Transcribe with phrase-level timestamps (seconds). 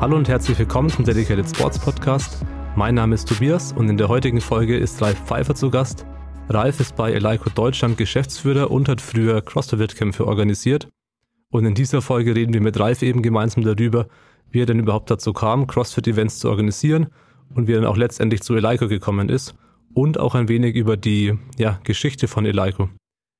[0.00, 2.44] Hallo und herzlich willkommen zum Dedicated Sports Podcast.
[2.76, 6.06] Mein Name ist Tobias und in der heutigen Folge ist Ralf Pfeiffer zu Gast.
[6.48, 10.88] Ralf ist bei Eleiko Deutschland Geschäftsführer und hat früher CrossFit-Wettkämpfe organisiert.
[11.50, 14.08] Und in dieser Folge reden wir mit Ralf eben gemeinsam darüber,
[14.50, 17.08] wie er denn überhaupt dazu kam, CrossFit-Events zu organisieren
[17.54, 19.54] und wie er dann auch letztendlich zu Eleiko gekommen ist
[19.94, 22.90] und auch ein wenig über die ja, Geschichte von Eleiko.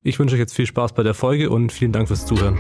[0.02, 2.58] Ich wünsche euch jetzt viel Spaß bei der Folge und vielen Dank fürs Zuhören.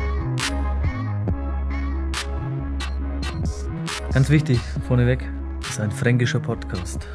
[4.12, 5.28] Ganz wichtig, vorneweg,
[5.60, 7.08] das ist ein fränkischer Podcast.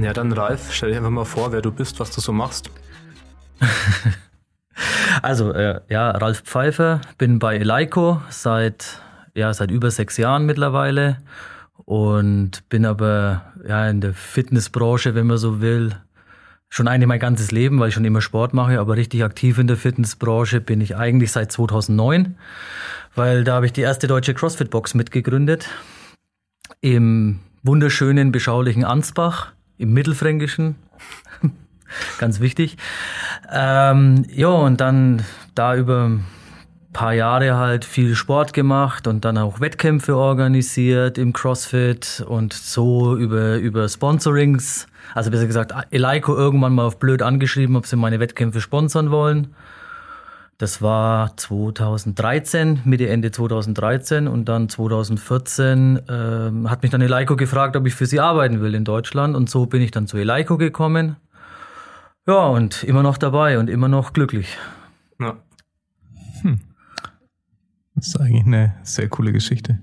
[0.00, 2.70] Ja, dann Ralf, stell dir einfach mal vor, wer du bist, was du so machst.
[5.22, 9.02] also, äh, ja, Ralf Pfeiffer, bin bei Eleiko seit,
[9.34, 11.18] ja, seit über sechs Jahren mittlerweile
[11.84, 15.96] und bin aber ja, in der Fitnessbranche, wenn man so will,
[16.68, 19.66] schon eigentlich mein ganzes Leben, weil ich schon immer Sport mache, aber richtig aktiv in
[19.66, 22.36] der Fitnessbranche bin ich eigentlich seit 2009,
[23.14, 25.68] weil da habe ich die erste deutsche CrossFit-Box mitgegründet
[26.80, 30.76] im wunderschönen, beschaulichen Ansbach, im Mittelfränkischen.
[32.18, 32.76] Ganz wichtig.
[33.50, 36.18] Ähm, ja, und dann da über
[36.92, 43.16] paar Jahre halt viel Sport gemacht und dann auch Wettkämpfe organisiert im CrossFit und so
[43.16, 44.86] über, über Sponsorings.
[45.14, 49.54] Also besser gesagt, Eleiko irgendwann mal auf blöd angeschrieben, ob sie meine Wettkämpfe sponsern wollen.
[50.58, 57.76] Das war 2013, Mitte, Ende 2013 und dann 2014 ähm, hat mich dann Eleiko gefragt,
[57.76, 60.58] ob ich für sie arbeiten will in Deutschland und so bin ich dann zu Eleiko
[60.58, 61.16] gekommen.
[62.26, 64.58] Ja, und immer noch dabei und immer noch glücklich.
[65.20, 65.36] Ja.
[66.42, 66.58] Hm.
[67.98, 69.78] Das ist eigentlich eine sehr coole Geschichte.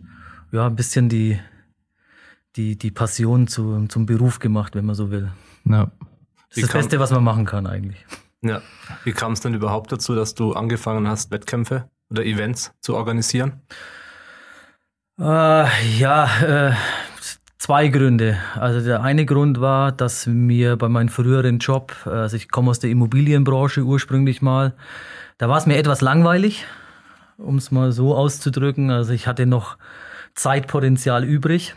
[0.51, 1.39] Ja, ein bisschen die,
[2.55, 5.31] die, die Passion zu, zum Beruf gemacht, wenn man so will.
[5.65, 5.91] Ja.
[6.49, 8.05] Das ist das Beste, was man machen kann eigentlich.
[8.41, 8.61] Ja.
[9.03, 13.61] Wie kam es denn überhaupt dazu, dass du angefangen hast, Wettkämpfe oder Events zu organisieren?
[15.19, 16.73] Äh, ja, äh,
[17.57, 18.37] zwei Gründe.
[18.55, 22.79] Also der eine Grund war, dass mir bei meinem früheren Job, also ich komme aus
[22.79, 24.73] der Immobilienbranche ursprünglich mal,
[25.37, 26.65] da war es mir etwas langweilig,
[27.37, 28.91] um es mal so auszudrücken.
[28.91, 29.77] Also ich hatte noch
[30.35, 31.75] Zeitpotenzial übrig.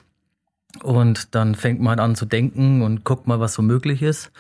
[0.82, 4.30] Und dann fängt man an zu denken und guckt mal, was so möglich ist.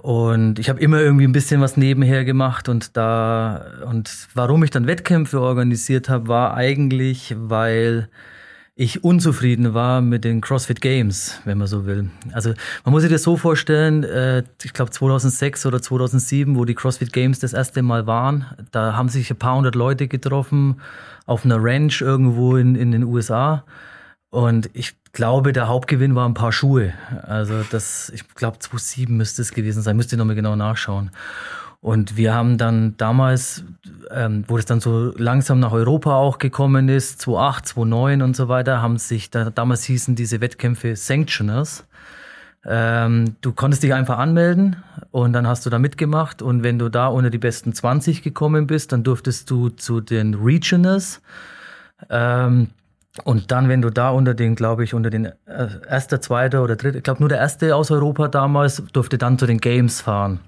[0.00, 4.70] Und ich habe immer irgendwie ein bisschen was nebenher gemacht und da und warum ich
[4.70, 8.08] dann Wettkämpfe organisiert habe, war eigentlich, weil
[8.74, 12.10] ich unzufrieden war mit den CrossFit Games, wenn man so will.
[12.32, 16.74] Also man muss sich das so vorstellen, äh, ich glaube 2006 oder 2007, wo die
[16.74, 20.80] CrossFit Games das erste Mal waren, da haben sich ein paar hundert Leute getroffen
[21.26, 23.64] auf einer Ranch irgendwo in, in den USA.
[24.30, 26.94] Und ich glaube, der Hauptgewinn war ein paar Schuhe.
[27.24, 31.10] Also das, ich glaube 2007 müsste es gewesen sein, müsste ich nochmal genau nachschauen.
[31.82, 33.64] Und wir haben dann damals,
[34.12, 38.46] ähm, wo es dann so langsam nach Europa auch gekommen ist, 2008, 2009 und so
[38.46, 41.84] weiter, haben sich, da, damals hießen diese Wettkämpfe Sanctioners.
[42.64, 44.76] Ähm, du konntest dich einfach anmelden
[45.10, 48.68] und dann hast du da mitgemacht und wenn du da unter die besten 20 gekommen
[48.68, 51.20] bist, dann durftest du zu den Regioners.
[52.08, 52.68] Ähm,
[53.24, 55.32] und dann, wenn du da unter den, glaube ich, unter den äh,
[55.88, 59.46] erster, zweiter oder dritter, ich glaube nur der erste aus Europa damals, durfte dann zu
[59.46, 60.38] den Games fahren.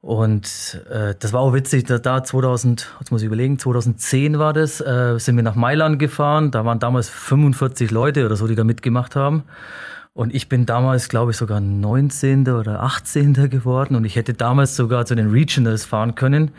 [0.00, 4.52] Und äh, das war auch witzig, da, da 2000, jetzt muss ich überlegen, 2010 war
[4.52, 6.50] das, äh, sind wir nach Mailand gefahren.
[6.52, 9.42] Da waren damals 45 Leute oder so, die da mitgemacht haben.
[10.12, 12.48] Und ich bin damals, glaube ich, sogar 19.
[12.48, 13.34] oder 18.
[13.50, 13.96] geworden.
[13.96, 16.52] Und ich hätte damals sogar zu den Regionals fahren können,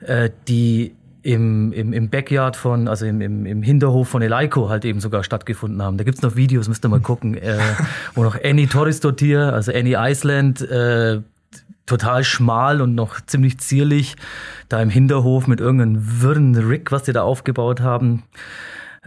[0.00, 4.84] äh, die im, im, im Backyard von, also im, im, im Hinterhof von Eleiko halt
[4.84, 5.98] eben sogar stattgefunden haben.
[5.98, 7.58] Da gibt's noch Videos, müsst ihr mal gucken, äh,
[8.14, 11.20] wo noch Annie Torres dort hier, also Annie Iceland, äh,
[11.86, 14.16] total schmal und noch ziemlich zierlich,
[14.68, 18.24] da im Hinterhof mit irgendeinem wirren Rig, was die da aufgebaut haben.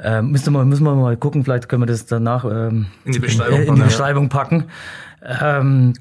[0.01, 3.19] Ähm, müssen, wir, müssen wir mal gucken, vielleicht können wir das danach ähm, in die
[3.19, 4.65] Beschreibung, in, in die Beschreibung packen.
[5.21, 5.93] Ähm,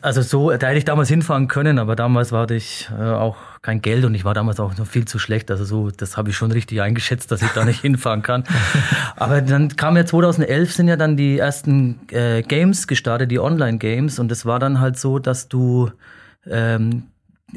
[0.00, 3.82] also so, da hätte ich damals hinfahren können, aber damals war ich äh, auch kein
[3.82, 5.50] Geld und ich war damals auch noch viel zu schlecht.
[5.50, 8.44] Also so, das habe ich schon richtig eingeschätzt, dass ich da nicht hinfahren kann.
[9.16, 14.18] Aber dann kam ja 2011 sind ja dann die ersten äh, Games gestartet, die Online-Games
[14.18, 15.90] und es war dann halt so, dass du
[16.46, 17.04] ähm,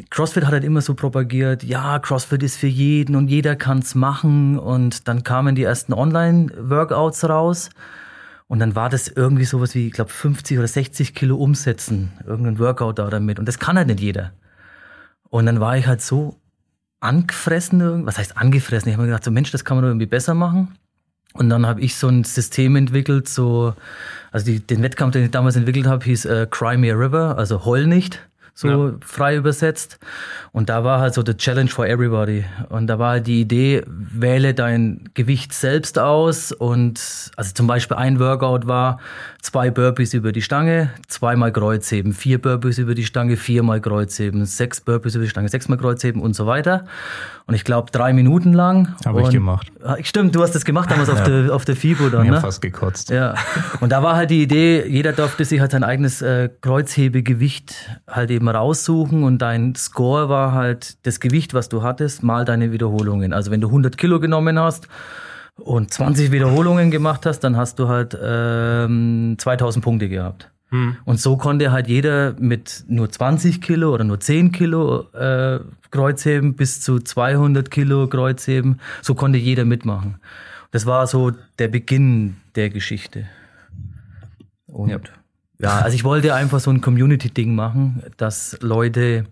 [0.10, 4.60] CrossFit hat halt immer so propagiert, ja, CrossFit ist für jeden und jeder kann's machen
[4.60, 7.70] und dann kamen die ersten Online-Workouts raus
[8.50, 12.57] und dann war das irgendwie sowas wie, ich glaube, 50 oder 60 Kilo umsetzen, irgendein
[12.57, 13.38] Workout da damit.
[13.38, 14.34] Und das kann halt nicht jeder.
[15.30, 16.36] Und dann war ich halt so
[17.00, 18.90] angefressen, was heißt angefressen?
[18.90, 20.75] Ich habe mir gedacht, so Mensch, das kann man doch irgendwie besser machen.
[21.34, 23.75] Und dann habe ich so ein System entwickelt, so,
[24.31, 27.66] also die, den Wettkampf, den ich damals entwickelt habe, hieß äh, Cry Me River, also
[27.66, 28.28] heul nicht
[28.60, 28.94] so ja.
[29.00, 30.00] frei übersetzt.
[30.52, 32.44] Und da war halt so the challenge for everybody.
[32.68, 36.52] Und da war halt die Idee, wähle dein Gewicht selbst aus.
[36.52, 39.00] Und also zum Beispiel ein Workout war
[39.42, 44.82] zwei Burpees über die Stange, zweimal Kreuzheben, vier Burpees über die Stange, viermal Kreuzheben, sechs
[44.82, 46.84] Burpees über die Stange, sechsmal Kreuzheben und so weiter.
[47.50, 48.96] Und ich glaube drei Minuten lang.
[49.04, 49.72] Habe ich gemacht.
[49.84, 52.42] Ah, stimmt, du hast das gemacht damals auf, der, auf der FIBO dann, Mir ne?
[52.42, 53.10] fast gekotzt.
[53.10, 53.34] Ja.
[53.80, 57.74] Und da war halt die Idee, jeder durfte sich halt sein eigenes äh, Kreuzhebegewicht
[58.07, 62.72] halt eben raussuchen und dein Score war halt das Gewicht, was du hattest, mal deine
[62.72, 63.34] Wiederholungen.
[63.34, 64.88] Also wenn du 100 Kilo genommen hast
[65.56, 70.52] und 20 Wiederholungen gemacht hast, dann hast du halt ähm, 2000 Punkte gehabt.
[70.69, 70.98] Hm.
[71.06, 75.60] Und so konnte halt jeder mit nur 20 Kilo oder nur 10 Kilo äh,
[75.92, 80.19] Kreuzheben bis zu 200 Kilo Kreuzheben, so konnte jeder mitmachen.
[80.71, 83.25] Das war so der Beginn der Geschichte.
[84.68, 85.00] Und ja.
[85.57, 89.25] ja, also ich wollte einfach so ein Community-Ding machen, dass Leute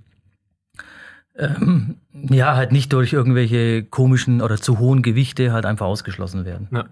[1.38, 6.68] ähm, ja halt nicht durch irgendwelche komischen oder zu hohen Gewichte halt einfach ausgeschlossen werden.
[6.72, 6.86] Ja.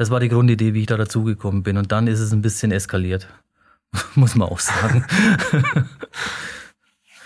[0.00, 1.76] Das war die Grundidee, wie ich da dazugekommen bin.
[1.76, 3.28] Und dann ist es ein bisschen eskaliert.
[4.14, 5.04] Muss man auch sagen.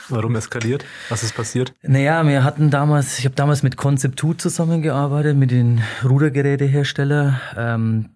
[0.08, 0.84] Warum eskaliert?
[1.08, 1.72] Was ist passiert?
[1.82, 7.40] Naja, wir hatten damals, ich habe damals mit Concept 2 zusammengearbeitet, mit den Rudergerätehersteller.
[7.56, 8.06] Ähm,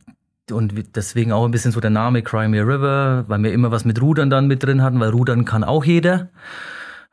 [0.50, 4.02] und deswegen auch ein bisschen so der Name Crimea River, weil wir immer was mit
[4.02, 6.30] Rudern dann mit drin hatten, weil Rudern kann auch jeder.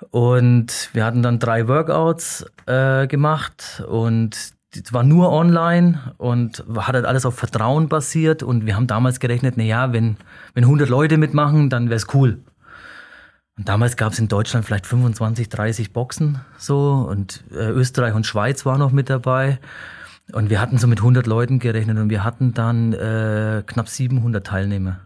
[0.10, 6.96] Und wir hatten dann drei Workouts äh, gemacht und es war nur online und hat
[6.96, 10.18] halt alles auf Vertrauen basiert und wir haben damals gerechnet, na ja, wenn,
[10.54, 12.40] wenn 100 Leute mitmachen, dann wäre es cool.
[13.58, 18.26] Und damals gab es in Deutschland vielleicht 25, 30 Boxen so und äh, Österreich und
[18.26, 19.60] Schweiz waren noch mit dabei.
[20.34, 24.46] Und wir hatten so mit 100 Leuten gerechnet und wir hatten dann äh, knapp 700
[24.46, 25.00] Teilnehmer.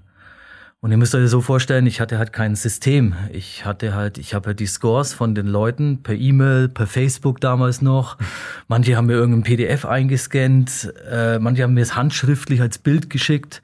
[0.82, 3.14] Und ihr müsst euch so vorstellen, ich hatte halt kein System.
[3.34, 7.42] Ich hatte halt, ich habe halt die Scores von den Leuten per E-Mail, per Facebook
[7.42, 8.18] damals noch.
[8.70, 13.62] Manche haben mir irgendein PDF eingescannt, äh, manche haben mir es handschriftlich als Bild geschickt.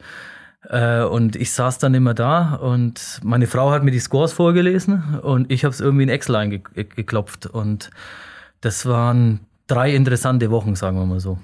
[0.70, 5.20] Äh, und ich saß dann immer da und meine Frau hat mir die Scores vorgelesen
[5.22, 7.46] und ich habe es irgendwie in Excel eingeklopft.
[7.46, 7.92] Und
[8.60, 11.40] das waren drei interessante Wochen, sagen wir mal so.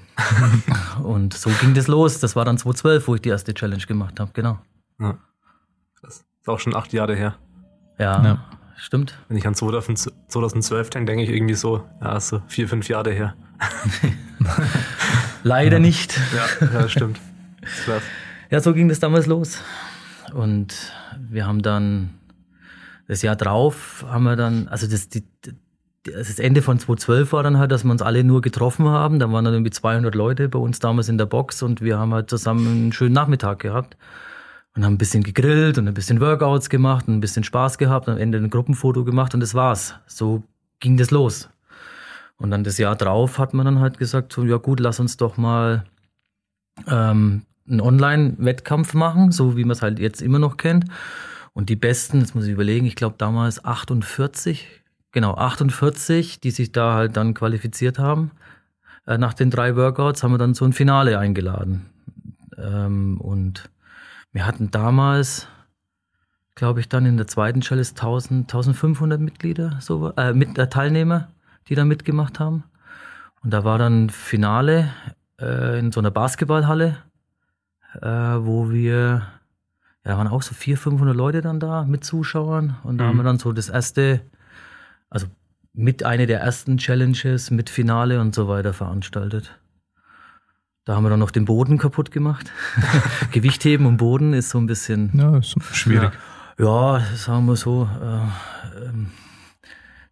[1.04, 2.20] und so ging das los.
[2.20, 4.60] Das war dann 2012, wo ich die erste Challenge gemacht habe, genau.
[5.00, 5.18] Ja.
[6.42, 7.36] Das ist auch schon acht Jahre her.
[8.00, 8.44] Ja, ja.
[8.76, 9.16] stimmt.
[9.28, 13.36] Wenn ich an 2012 denke, denke ich irgendwie so, ja, so vier, fünf Jahre her.
[15.44, 16.20] Leider nicht.
[16.36, 17.20] Ja, ja stimmt.
[17.86, 18.02] Das
[18.50, 19.60] ja, so ging das damals los.
[20.34, 20.92] Und
[21.30, 22.10] wir haben dann
[23.08, 25.24] das Jahr drauf, haben wir dann, also das, die,
[26.02, 29.20] das Ende von 2012 war dann halt, dass wir uns alle nur getroffen haben.
[29.20, 32.16] Da waren dann irgendwie 200 Leute bei uns damals in der Box und wir haben
[32.16, 33.96] halt zusammen einen schönen Nachmittag gehabt
[34.76, 38.08] und haben ein bisschen gegrillt und ein bisschen Workouts gemacht und ein bisschen Spaß gehabt
[38.08, 39.96] am Ende ein Gruppenfoto gemacht und das war's.
[40.08, 40.44] So
[40.80, 41.50] ging das los.
[42.38, 45.18] Und dann das Jahr drauf hat man dann halt gesagt, so, ja gut, lass uns
[45.18, 45.84] doch mal
[46.88, 50.86] ähm, einen Online-Wettkampf machen, so wie man es halt jetzt immer noch kennt.
[51.54, 54.68] Und die Besten, jetzt muss ich überlegen, ich glaube damals 48,
[55.12, 58.32] genau, 48, die sich da halt dann qualifiziert haben.
[59.06, 61.86] Äh, nach den drei Workouts haben wir dann so ein Finale eingeladen.
[62.58, 63.70] Ähm, und
[64.32, 65.48] wir hatten damals,
[66.56, 71.30] glaube ich, dann in der zweiten Challenge 1000, 1500 Mitglieder, so, äh, mit, äh, Teilnehmer,
[71.68, 72.64] die da mitgemacht haben.
[73.44, 74.92] Und da war dann Finale
[75.40, 76.98] äh, in so einer Basketballhalle
[78.00, 79.28] äh, wo wir,
[80.06, 83.10] ja, waren auch so 400, 500 Leute dann da mit Zuschauern und da mhm.
[83.10, 84.22] haben wir dann so das erste,
[85.10, 85.28] also
[85.74, 89.58] mit einer der ersten Challenges mit Finale und so weiter veranstaltet.
[90.86, 92.52] Da haben wir dann noch den Boden kaputt gemacht.
[93.32, 95.12] Gewichtheben und Boden ist so ein bisschen.
[95.14, 96.12] Ja, ist schwierig.
[96.58, 97.88] Ja, ja sagen wir so.
[98.02, 99.12] Äh, ähm,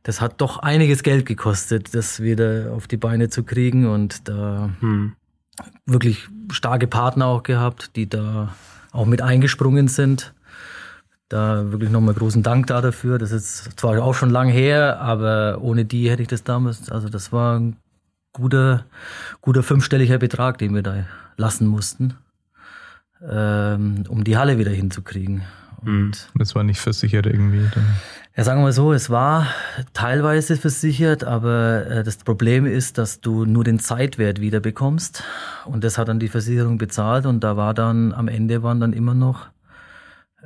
[0.03, 4.69] das hat doch einiges Geld gekostet, das wieder auf die Beine zu kriegen und da
[4.79, 5.15] hm
[5.85, 8.53] wirklich starke Partner auch gehabt, die da
[8.91, 10.33] auch mit eingesprungen sind.
[11.27, 13.19] Da wirklich nochmal großen Dank da dafür.
[13.19, 17.07] Das ist zwar auch schon lang her, aber ohne die hätte ich das damals, also
[17.07, 17.75] das war ein
[18.33, 18.85] guter,
[19.41, 21.05] guter fünfstelliger Betrag, den wir da
[21.37, 22.15] lassen mussten,
[23.27, 25.43] ähm, um die Halle wieder hinzukriegen.
[25.85, 27.65] Und das war nicht versichert irgendwie.
[27.73, 27.85] Dann.
[28.35, 29.47] Ja, sagen wir mal so, es war
[29.93, 35.23] teilweise versichert, aber äh, das Problem ist, dass du nur den Zeitwert wieder bekommst.
[35.65, 38.93] Und das hat dann die Versicherung bezahlt und da war dann am Ende waren dann
[38.93, 39.47] immer noch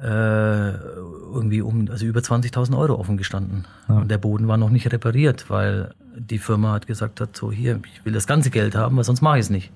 [0.02, 3.66] äh, irgendwie um, also über 20.000 Euro offen gestanden.
[3.88, 3.98] Ja.
[3.98, 7.80] Und der Boden war noch nicht repariert, weil die Firma hat gesagt hat, so hier,
[7.92, 9.72] ich will das ganze Geld haben, weil sonst mache ich es nicht.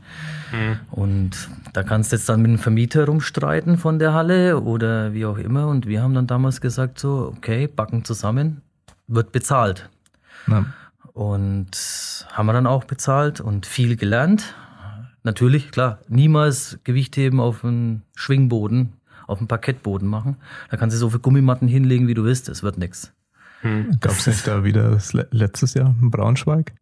[0.91, 1.31] Und
[1.73, 5.37] da kannst du jetzt dann mit dem Vermieter rumstreiten von der Halle oder wie auch
[5.37, 5.67] immer.
[5.67, 8.61] Und wir haben dann damals gesagt so, okay, backen zusammen,
[9.07, 9.89] wird bezahlt.
[10.47, 10.65] Ja.
[11.13, 11.71] Und
[12.31, 14.53] haben wir dann auch bezahlt und viel gelernt.
[15.23, 18.93] Natürlich, klar, niemals Gewichtheben auf einen Schwingboden,
[19.27, 20.37] auf einen Parkettboden machen.
[20.71, 23.13] Da kannst du so viele Gummimatten hinlegen, wie du willst, es wird nichts.
[23.99, 26.73] Gab es nicht da wieder das le letztes Jahr in Braunschweig?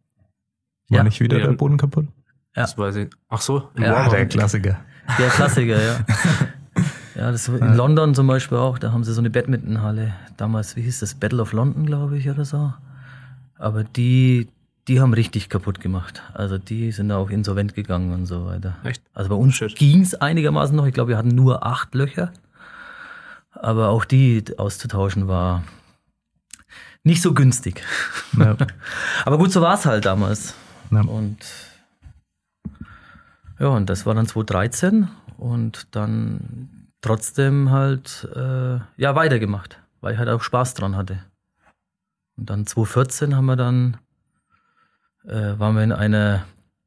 [0.88, 1.02] War Ja.
[1.04, 1.46] nicht wieder Ja.
[1.46, 2.06] der Boden kaputt?
[2.54, 2.62] Ja.
[2.62, 3.08] Das weiß ich.
[3.28, 4.10] Ach so, Ja, Warm-up.
[4.10, 4.78] der Klassiker.
[5.18, 5.98] Der Klassiker, ja.
[7.14, 10.12] Ja, das in London zum Beispiel auch, da haben sie so eine Badmintonhalle.
[10.36, 11.14] Damals, wie hieß das?
[11.14, 12.74] Battle of London, glaube ich, oder so.
[13.58, 14.48] Aber die,
[14.88, 16.22] die haben richtig kaputt gemacht.
[16.32, 18.76] Also die sind da auch insolvent gegangen und so weiter.
[18.84, 19.02] Echt?
[19.14, 20.86] Also bei uns ging es einigermaßen noch.
[20.86, 22.32] Ich glaube, wir hatten nur acht Löcher.
[23.50, 25.64] Aber auch die auszutauschen war
[27.02, 27.82] nicht so günstig.
[28.38, 28.56] Ja.
[29.24, 30.54] Aber gut, so war es halt damals.
[30.90, 31.00] Ja.
[31.00, 31.38] Und
[33.58, 40.18] ja, und das war dann 2013 und dann trotzdem halt äh, ja weitergemacht, weil ich
[40.18, 41.24] halt auch Spaß dran hatte.
[42.36, 43.96] Und dann 2014 haben wir dann
[45.26, 46.44] äh, waren wir in einer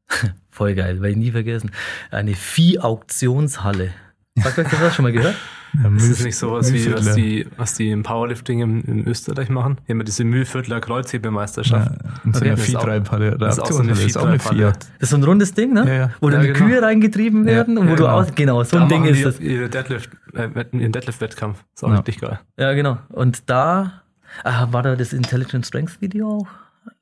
[0.50, 1.72] voll geil, werde ich nie vergessen,
[2.12, 3.91] eine Vieh-Auktionshalle.
[4.36, 5.36] Sagt euch das schon mal gehört?
[5.84, 9.50] Ja, Ist das nicht sowas wie, was die, was die im Powerlifting im, in Österreich
[9.50, 9.77] machen?
[9.88, 11.91] Die haben ja diese Mühlviertler Kreuzhebemeisterschaft.
[11.91, 13.96] Ja, in so Okay, einer das ist auch- Viehtreibhalle das ist auch so eine auch
[13.98, 14.58] eine Viehtreibhalle.
[14.60, 14.77] Fiat.
[14.79, 15.86] Das ist so ein rundes Ding, ne?
[15.88, 16.10] Ja, ja.
[16.22, 16.65] Wo dann Ja, die genau.
[16.65, 18.15] Kühe reingetrieben werden und wo ja, du genau.
[18.19, 18.27] aus.
[18.36, 19.39] Genau, so Da ein Ding ist das.
[19.39, 21.63] Ihre Deadlift, äh, ihren Deadlift-Wettkampf.
[21.75, 21.96] Ist auch Ja.
[21.98, 22.39] richtig geil.
[22.58, 22.98] Ja, genau.
[23.10, 24.01] Und da
[24.43, 26.48] ah, war da das Intelligent Strength Video auch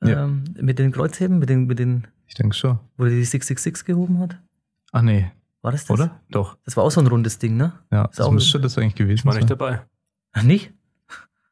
[0.02, 0.24] Ja.
[0.24, 2.78] ähm, mit den Kreuzheben, mit den, mit den, Ich denke schon.
[2.96, 4.36] wo er die 666 gehoben hat.
[4.92, 5.30] Ach nee,
[5.62, 5.90] War das das?
[5.90, 6.20] oder?
[6.30, 6.56] Doch.
[6.64, 7.72] Das war auch so ein rundes Ding, ne?
[7.90, 9.58] Ja, Ist das auch- müsste das eigentlich gewesen War nicht sein.
[9.58, 9.82] dabei.
[10.32, 10.72] Ach, nicht?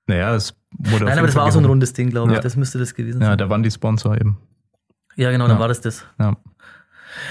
[0.07, 2.37] Naja, es wurde Nein, aber das Fall war auch so ein rundes Ding, glaube ich.
[2.37, 2.41] Ja.
[2.43, 3.39] Das müsste das gewesen Ja, sein.
[3.39, 4.39] da waren die Sponsor eben.
[5.17, 5.61] Ja, genau, dann Ja.
[5.61, 6.05] war das das.
[6.21, 6.37] Ja.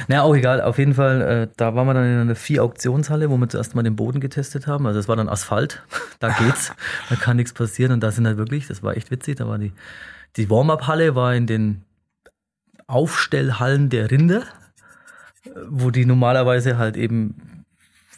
[0.07, 0.61] Naja, auch egal.
[0.61, 3.83] Auf jeden Fall, äh, da waren wir dann in einer Vier-Auktionshalle, wo wir zuerst mal
[3.83, 4.87] den Boden getestet haben.
[4.87, 5.83] Also das war dann Asphalt.
[6.19, 6.73] Da geht's.
[7.09, 7.91] da kann nichts passieren.
[7.91, 9.73] Und da sind halt wirklich, das war echt witzig, da war die,
[10.38, 11.84] die Warm-Up-Halle war in den
[12.88, 14.44] Aufstellhallen der Rinder,
[15.68, 17.56] wo die normalerweise halt eben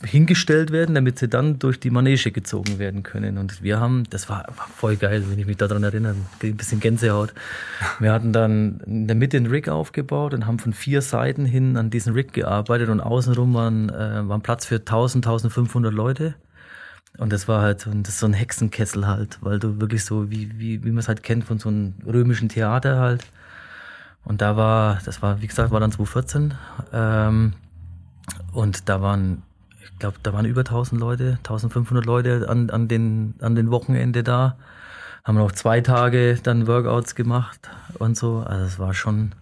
[0.03, 3.37] hingestellt werden, damit sie dann durch die Manege gezogen werden können.
[3.37, 4.45] Und wir haben, das war,
[4.75, 7.33] voll geil, wenn ich mich daran erinnere, ein bisschen Gänsehaut.
[7.99, 11.77] Wir hatten dann in der Mitte einen Rig aufgebaut und haben von vier Seiten hin
[11.77, 16.35] an diesen Rig gearbeitet und außenrum waren, äh, waren Platz für 1000, 1500 Leute.
[17.17, 20.05] Und das war halt so ein, das ist so ein Hexenkessel halt, weil du wirklich
[20.05, 23.25] so, wie, wie, wie man es halt kennt von so einem römischen Theater halt.
[24.23, 26.53] Und da war, das war, wie gesagt, war dann 2014.
[26.93, 27.53] Ähm,
[28.51, 29.43] und da waren,
[29.83, 34.23] ich glaube, da waren über 1000 Leute, 1500 Leute an, an, den, an den Wochenende
[34.23, 34.57] da.
[35.23, 37.69] Haben noch zwei Tage dann Workouts gemacht
[37.99, 38.39] und so.
[38.39, 39.33] Also es war schon,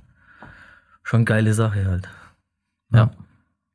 [1.04, 2.08] schon eine geile Sache halt.
[2.92, 3.12] Ja.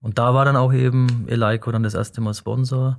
[0.01, 2.99] Und da war dann auch eben Eleiko dann das erste Mal Sponsor.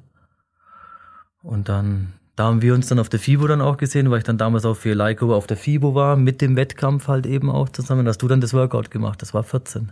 [1.44, 4.24] Und dann, da haben wir uns dann auf der FIBO dann auch gesehen, weil ich
[4.24, 7.70] dann damals auch für Eleiko auf der FIBO war, mit dem Wettkampf halt eben auch
[7.70, 8.06] zusammen.
[8.06, 9.92] Da hast du dann das Workout gemacht, das war 14.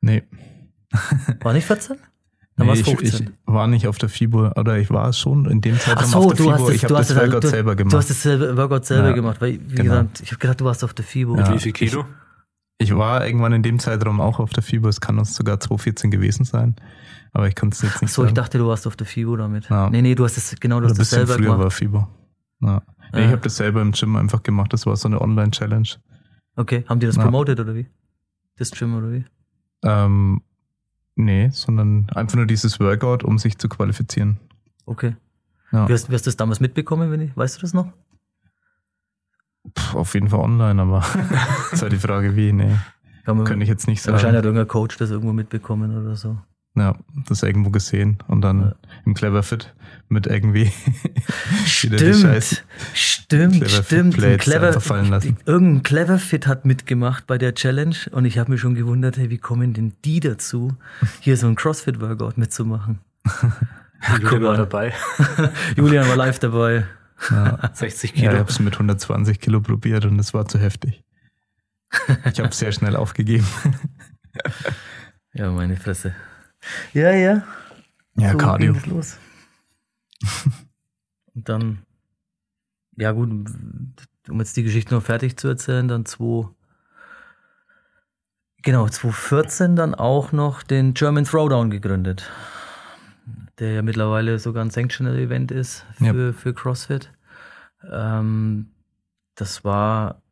[0.00, 0.22] Nee.
[1.40, 1.96] War nicht 14?
[2.56, 3.26] Dann nee war es ich, 15.
[3.26, 6.06] ich war nicht auf der FIBO, oder ich war es schon in dem Ach Zeitraum
[6.06, 6.52] so, auf der du FIBO.
[6.52, 7.92] hast, das, ich du habe hast das das, Workout du, selber gemacht.
[7.92, 9.82] Du hast das selber, Workout selber Ja, gemacht, weil, wie genau.
[9.82, 11.36] gesagt, ich habe gedacht, du warst auf der FIBO.
[11.36, 11.54] Ja.
[11.54, 12.04] Wie viel Kilo?
[12.78, 14.88] Ich war irgendwann in dem Zeitraum auch auf der FIBO.
[14.88, 16.76] Es kann uns sogar 2014 gewesen sein.
[17.32, 19.36] Aber ich kann es jetzt Ach nicht so, ich dachte, du warst auf der FIBO
[19.36, 19.68] damit.
[19.68, 19.90] Ja.
[19.90, 21.58] Nee, nee, du hast es, genau, das selber früher gemacht.
[21.60, 22.08] war FIBO.
[22.60, 22.82] Ja.
[23.12, 23.26] Nee, Ja.
[23.26, 24.72] Ich habe das selber im Gym einfach gemacht.
[24.72, 25.88] Das war so eine Online-Challenge.
[26.56, 27.22] Okay, haben die das Ja.
[27.22, 27.86] promoted oder wie?
[28.56, 29.24] Das Gym oder wie?
[29.84, 30.42] Ähm,
[31.14, 34.38] nee, sondern einfach nur dieses Workout, um sich zu qualifizieren.
[34.86, 35.14] Okay.
[35.70, 35.88] Ja.
[35.88, 37.92] Wie, hast, wie hast du das damals mitbekommen, wenn ich, weißt du das noch?
[39.78, 41.04] Pff, auf jeden Fall online, aber
[41.72, 42.52] ist halt die Frage, wie.
[42.52, 42.74] Nee,
[43.24, 44.14] Kann man, kann ich jetzt nicht sagen.
[44.14, 46.38] wahrscheinlich hat irgendein Coach das irgendwo mitbekommen oder so.
[46.76, 46.96] Ja,
[47.28, 48.74] das irgendwo gesehen und dann Ja.
[49.04, 49.74] im Clever Fit
[50.08, 50.70] mit irgendwie
[51.82, 52.62] wieder die Scheiß.
[52.94, 54.24] Stimmt, stimmt, Clever stimmt.
[54.24, 55.36] Ein Clever, einfach fallen lassen.
[55.44, 59.28] irgendein Clever Fit hat mitgemacht bei der Challenge und ich habe mich schon gewundert, hey,
[59.28, 60.76] wie kommen denn die dazu,
[61.20, 63.00] hier so ein CrossFit-Workout mitzumachen?
[64.08, 64.92] Julian guck war dabei.
[65.76, 66.86] Julian war live dabei.
[67.30, 68.38] Ja, 60 ja ich Kilo.
[68.38, 71.02] habe es mit 120 Kilo probiert und es war zu heftig.
[72.32, 73.46] Ich habe sehr schnell aufgegeben.
[75.32, 76.14] Ja, meine Fresse.
[76.92, 77.42] Ja, ja.
[78.16, 78.72] Ja, so Cardio.
[78.72, 79.18] ging los.
[81.34, 81.78] Und dann,
[82.96, 83.30] ja gut,
[84.28, 86.48] um jetzt die Geschichte noch fertig zu erzählen, dann 2,
[88.62, 92.30] genau, 2014 dann auch noch den German Throwdown gegründet.
[93.58, 96.32] der ja mittlerweile sogar ein Sanctional Event ist für, ja.
[96.32, 97.12] für CrossFit.
[97.90, 98.70] Ähm,
[99.34, 100.22] das war,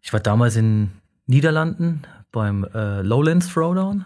[0.00, 0.90] ich war damals in
[1.26, 4.04] Niederlanden beim äh, Lowlands Throwdown,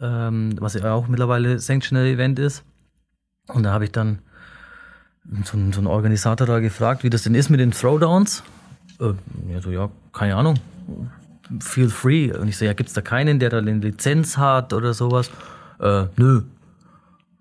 [0.00, 2.64] ähm, was ja auch mittlerweile Sanctional Event ist.
[3.48, 4.20] Und da habe ich dann
[5.44, 8.42] so, so einen Organisator da gefragt, wie das denn ist mit den Throwdowns.
[9.00, 9.12] Äh,
[9.52, 10.58] ja, so, ja, keine Ahnung.
[11.60, 12.32] Feel free.
[12.32, 15.30] Und ich so, ja, gibt's da keinen, der da eine Lizenz hat oder sowas?
[15.80, 16.42] Äh, nö.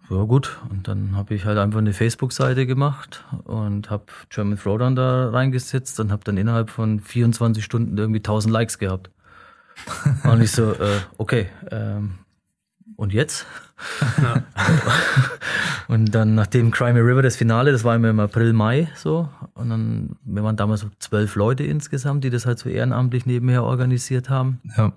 [0.10, 4.96] Ja gut, und dann habe ich halt einfach eine Facebook-Seite gemacht und habe German Throwdown
[4.96, 9.12] da reingesetzt und habe dann innerhalb von 24 Stunden irgendwie 1000 Likes gehabt.
[10.24, 12.16] und ich so, äh, okay, ähm,
[12.96, 13.46] und jetzt?
[14.22, 14.44] Ja.
[15.88, 19.30] und dann, nachdem Crimey River das Finale, das war immer im April, Mai so.
[19.54, 23.64] Und dann, wir waren damals so zwölf Leute insgesamt, die das halt so ehrenamtlich nebenher
[23.64, 24.60] organisiert haben.
[24.78, 24.94] Ja.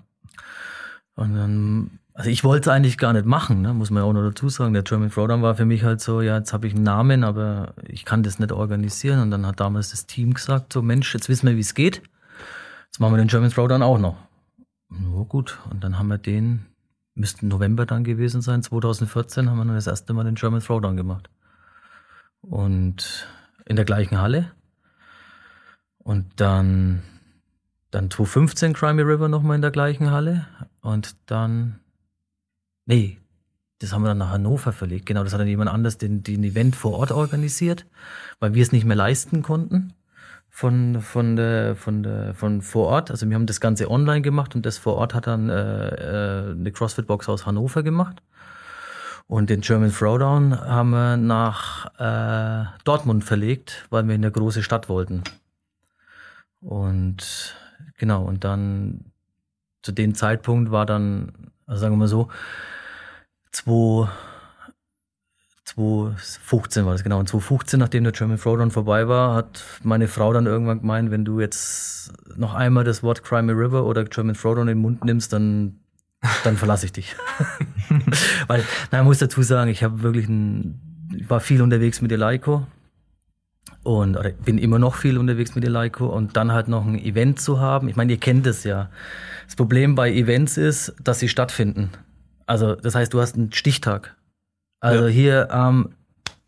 [1.15, 4.13] Und dann, also ich wollte es eigentlich gar nicht machen, ne, muss man ja auch
[4.13, 4.73] noch dazu sagen.
[4.73, 7.73] Der German Throwdown war für mich halt so, ja, jetzt habe ich einen Namen, aber
[7.87, 9.21] ich kann das nicht organisieren.
[9.21, 12.01] Und dann hat damals das Team gesagt, so Mensch, jetzt wissen wir, wie es geht.
[12.85, 14.17] Jetzt machen wir den German Throwdown auch noch.
[15.15, 15.57] Oh, gut.
[15.71, 16.65] Und dann haben wir den
[17.15, 20.97] müsste November dann gewesen sein, 2014 haben wir dann das erste Mal den German Throwdown
[20.97, 21.29] gemacht.
[22.41, 23.27] Und
[23.65, 24.51] in der gleichen Halle.
[25.99, 27.01] Und dann,
[27.91, 30.47] dann 2015 Crimey River nochmal in der gleichen Halle.
[30.81, 31.79] Und dann,
[32.85, 33.19] nee,
[33.79, 35.05] das haben wir dann nach Hannover verlegt.
[35.05, 37.85] Genau, das hat dann jemand anders den, den Event vor Ort organisiert,
[38.39, 39.93] weil wir es nicht mehr leisten konnten
[40.55, 43.09] von, von, der, von, der, von vor Ort.
[43.09, 46.51] Also wir haben das Ganze online gemacht und das vor Ort hat dann äh, äh,
[46.51, 48.21] eine CrossFit-Box aus Hannover gemacht.
[49.25, 54.61] Und den German Throwdown haben wir nach äh, Dortmund verlegt, weil wir in eine große
[54.61, 55.23] Stadt wollten.
[56.61, 57.55] Und
[57.97, 59.05] genau, und dann
[59.81, 62.27] zu dem Zeitpunkt war dann, also sagen wir mal so,
[63.51, 64.07] zwei
[65.65, 67.19] 2015 war das genau.
[67.19, 71.25] Und 2015, nachdem der German Throwdown vorbei war, hat meine Frau dann irgendwann gemeint, wenn
[71.25, 75.31] du jetzt noch einmal das Wort Crimey River oder German Throwdown in den Mund nimmst,
[75.31, 75.79] dann,
[76.43, 77.15] dann verlasse ich dich.
[78.47, 82.11] Weil, na, ich muss dazu sagen, ich habe wirklich ein, ich war viel unterwegs mit
[82.11, 82.65] Eleiko
[83.83, 87.39] und oder bin immer noch viel unterwegs mit Eleiko und dann halt noch ein Event
[87.39, 87.89] zu haben.
[87.89, 88.89] Ich meine, ihr kennt es ja.
[89.45, 91.89] Das Problem bei Events ist, dass sie stattfinden.
[92.45, 94.15] Also, das heißt, du hast einen Stichtag.
[94.83, 95.11] Also ja.
[95.11, 95.95] hier am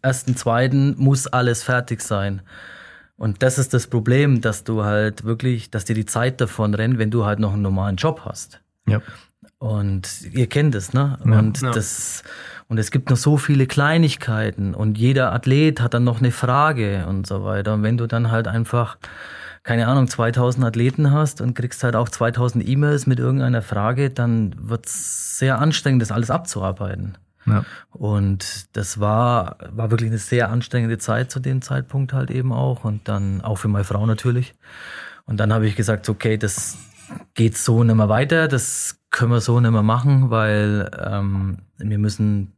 [0.02, 2.42] ersten, zweiten muss alles fertig sein.
[3.16, 6.98] Und das ist das Problem, dass du halt wirklich, dass dir die Zeit davon rennt,
[7.00, 8.60] wenn du halt noch einen normalen Job hast.
[8.88, 9.02] Ja.
[9.58, 11.18] Und ihr kennt es, ne?
[11.24, 11.40] Ja.
[11.40, 11.72] Und ja.
[11.72, 12.24] das,
[12.68, 17.06] und es gibt noch so viele Kleinigkeiten und jeder Athlet hat dann noch eine Frage
[17.08, 17.74] und so weiter.
[17.74, 18.98] Und wenn du dann halt einfach,
[19.64, 24.54] keine Ahnung, 2000 Athleten hast und kriegst halt auch 2000 E-Mails mit irgendeiner Frage, dann
[24.60, 27.18] wird's sehr anstrengend, das alles abzuarbeiten.
[27.46, 27.66] Ja.
[27.92, 32.84] Und das war, war wirklich eine sehr anstrengende Zeit zu dem Zeitpunkt halt eben auch.
[32.84, 34.54] Und dann auch für meine Frau natürlich.
[35.26, 36.78] Und dann habe ich gesagt, okay, das
[37.34, 41.98] geht so nicht mehr weiter, das können wir so nicht mehr machen, weil ähm, wir
[41.98, 42.54] müssen,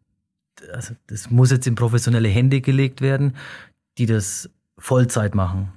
[0.73, 3.35] also das muss jetzt in professionelle Hände gelegt werden,
[3.97, 5.73] die das Vollzeit machen.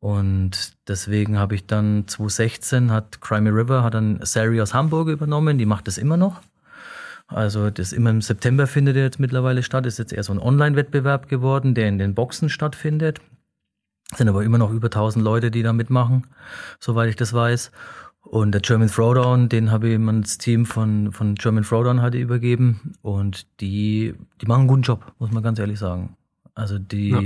[0.00, 5.58] Und deswegen habe ich dann 2016 hat Crimey River hat dann Sari aus Hamburg übernommen,
[5.58, 6.40] die macht das immer noch.
[7.28, 9.86] Also das immer im September findet jetzt mittlerweile statt.
[9.86, 13.20] Ist jetzt eher so ein Online-Wettbewerb geworden, der in den Boxen stattfindet.
[14.10, 16.26] Es sind aber immer noch über 1000 Leute, die da mitmachen,
[16.80, 17.70] soweit ich das weiß.
[18.22, 22.18] Und der German Throwdown, den habe ich immer das Team von, von German Throwdown hatte
[22.18, 22.94] übergeben.
[23.02, 26.16] Und die, die machen einen guten Job, muss man ganz ehrlich sagen.
[26.54, 27.20] Also die, ja.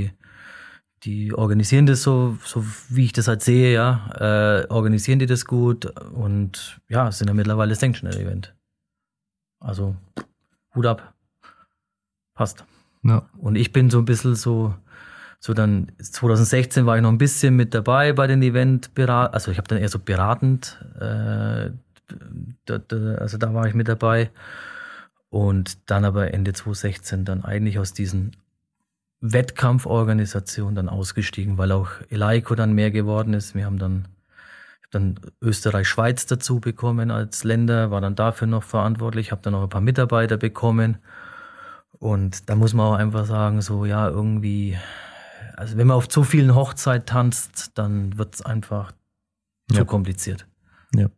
[1.04, 5.44] die organisieren das so, so wie ich das halt sehe, ja, äh, organisieren die das
[5.44, 8.54] gut und ja, sind ja mittlerweile Sanctional Event.
[9.62, 9.96] Also
[10.74, 11.14] Hut ab.
[12.34, 12.64] Passt.
[13.02, 13.28] Ja.
[13.38, 14.74] Und ich bin so ein bisschen so,
[15.38, 19.50] so dann 2016 war ich noch ein bisschen mit dabei bei den Event berat, also
[19.50, 21.70] ich habe dann eher so beratend, äh,
[22.64, 24.30] da, da, also da war ich mit dabei
[25.30, 28.36] und dann aber Ende 2016 dann eigentlich aus diesen
[29.20, 33.54] Wettkampforganisationen dann ausgestiegen, weil auch Eleiko dann mehr geworden ist.
[33.54, 34.08] Wir haben dann
[34.92, 39.68] dann Österreich-Schweiz dazu bekommen als Länder, war dann dafür noch verantwortlich, habe dann noch ein
[39.68, 40.98] paar Mitarbeiter bekommen.
[41.98, 44.76] Und da muss man auch einfach sagen, so ja, irgendwie,
[45.56, 48.92] also wenn man auf zu vielen Hochzeiten tanzt, dann wird es einfach
[49.70, 49.78] ja.
[49.78, 50.46] zu kompliziert.
[50.94, 51.08] Ja.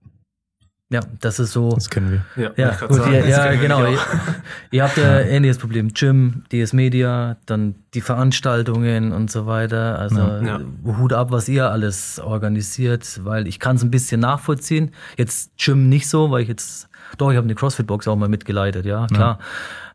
[0.95, 1.75] Ja, das ist so.
[1.75, 2.45] Das kennen wir.
[2.45, 3.85] Ja, Ja, gut, sagen, ihr, ja genau.
[3.85, 3.99] Ihr,
[4.71, 5.93] ihr habt ja ähnliches Problem.
[5.93, 9.99] Gym, DS Media, dann die Veranstaltungen und so weiter.
[9.99, 10.61] Also Ja.
[10.85, 14.93] Hut ab, was ihr alles organisiert, weil ich kann es ein bisschen nachvollziehen.
[15.17, 18.87] Jetzt Gym nicht so, weil ich jetzt, doch, ich habe eine CrossFit-Box auch mal mitgeleitet,
[18.87, 19.41] ja, klar.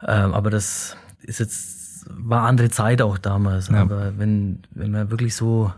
[0.05, 3.69] Ähm, aber das ist jetzt, war andere Zeit auch damals.
[3.69, 3.83] Ja.
[3.83, 5.71] Aber wenn, wenn man wirklich so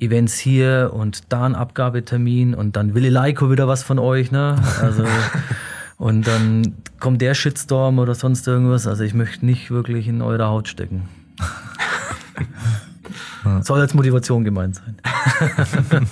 [0.00, 4.56] Events hier und da ein Abgabetermin und dann will Eleiko wieder was von euch, ne?
[4.80, 5.04] Also
[5.98, 8.86] und dann kommt der Shitstorm oder sonst irgendwas.
[8.86, 11.08] Also ich möchte nicht wirklich in eurer Haut stecken.
[13.62, 14.96] Soll als Motivation gemeint sein.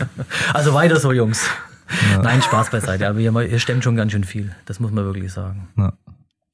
[0.53, 1.49] also weiter so, Jungs.
[2.23, 3.09] Nein, Spaß beiseite.
[3.09, 4.55] Aber ihr, ihr stemmt schon ganz schön viel.
[4.67, 5.69] Das muss man wirklich sagen.
[5.77, 5.93] Ja.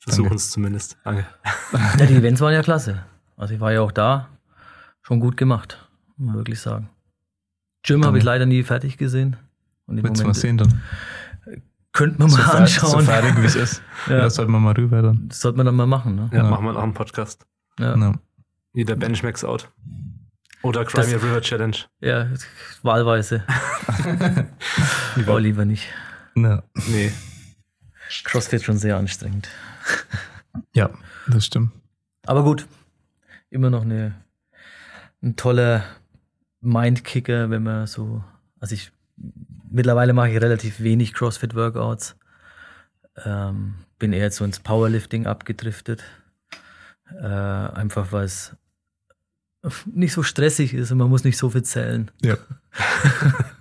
[0.01, 0.99] Versuchen es zumindest.
[1.05, 1.27] Danke.
[1.99, 3.05] Ja, die Events waren ja klasse.
[3.37, 4.29] Also ich war ja auch da.
[5.03, 5.79] Schon gut gemacht.
[6.17, 6.91] Muss man wirklich sagen.
[7.85, 9.37] Gym habe ich leider nie fertig gesehen.
[9.87, 10.81] Und Willst du mal sehen dann?
[11.93, 13.05] könnte man So, mal fer- so anschauen.
[13.05, 13.83] fertig, wie es ist.
[14.09, 14.19] Ja.
[14.19, 14.31] Ja.
[14.31, 15.29] sollten wir mal rüber dann.
[15.29, 16.29] Das sollte man dann mal machen, ne?
[16.33, 16.51] Ja, Ja.
[16.51, 17.47] machen wir nach dem Podcast.
[17.79, 17.97] Ja.
[17.97, 18.15] Ja.
[18.73, 19.71] Wie der Bench Max Out.
[20.63, 21.77] Oder Crimea Das- River Challenge.
[22.01, 22.29] Ja,
[22.83, 23.45] wahlweise.
[25.17, 25.87] Aber lieber nicht.
[26.35, 26.63] Ja.
[26.89, 27.13] Nee.
[28.25, 29.49] CrossFit schon sehr anstrengend.
[30.75, 30.91] ja,
[31.29, 31.71] das stimmt.
[32.27, 32.67] Aber gut,
[33.51, 34.15] immer noch eine,
[35.23, 35.85] ein toller
[36.65, 38.23] Mindkicker, wenn man so,
[38.61, 38.91] also ich,
[39.71, 42.17] mittlerweile mache ich relativ wenig CrossFit-Workouts.
[43.25, 46.03] Ähm, bin eher so ins Powerlifting abgedriftet.
[47.21, 48.57] Äh, einfach weil es
[49.87, 52.11] nicht so stressig ist und man muss nicht so viel zählen.
[52.23, 52.37] Ja.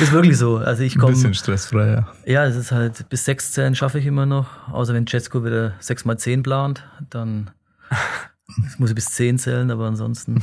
[0.00, 0.58] Ist wirklich so.
[0.58, 1.12] Also ich Ein komme.
[1.12, 2.06] bisschen stressfreier.
[2.26, 4.68] Ja, es ist halt, bis sechs Zählen schaffe ich immer noch.
[4.68, 7.50] Außer wenn Jetsko wieder sechs mal zehn plant, dann
[8.78, 10.42] muss ich bis zehn zählen, aber ansonsten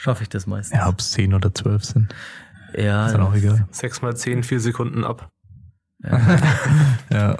[0.00, 0.76] schaffe ich das meistens.
[0.78, 2.14] Ja, ob es 10 oder 12 sind.
[2.76, 3.66] ja, Ist dann auch egal.
[3.70, 5.30] 6 mal 10, 4 Sekunden ab.
[7.10, 7.36] Ja.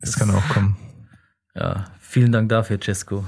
[0.00, 0.76] Das kann auch kommen.
[1.54, 3.24] ja, vielen Dank dafür, Jetsko,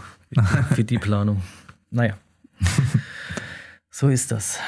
[0.75, 1.43] für die Planung.
[1.91, 2.15] Naja,
[3.91, 4.59] so ist das.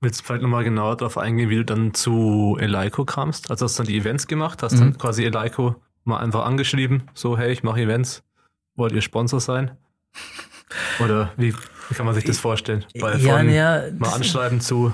[0.00, 3.50] Willst du vielleicht nochmal genauer darauf eingehen, wie du dann zu Eleiko kamst?
[3.50, 4.78] Also hast du dann die Events gemacht, hast Mhm.
[4.80, 8.22] dann quasi Eleiko mal einfach angeschrieben, so hey, ich mache Events,
[8.80, 9.70] wollt ihr Sponsor sein?
[10.98, 12.84] Oder wie, wie kann man sich das vorstellen?
[13.00, 14.92] Bei Ja, von ja, mal das- anschreiben zu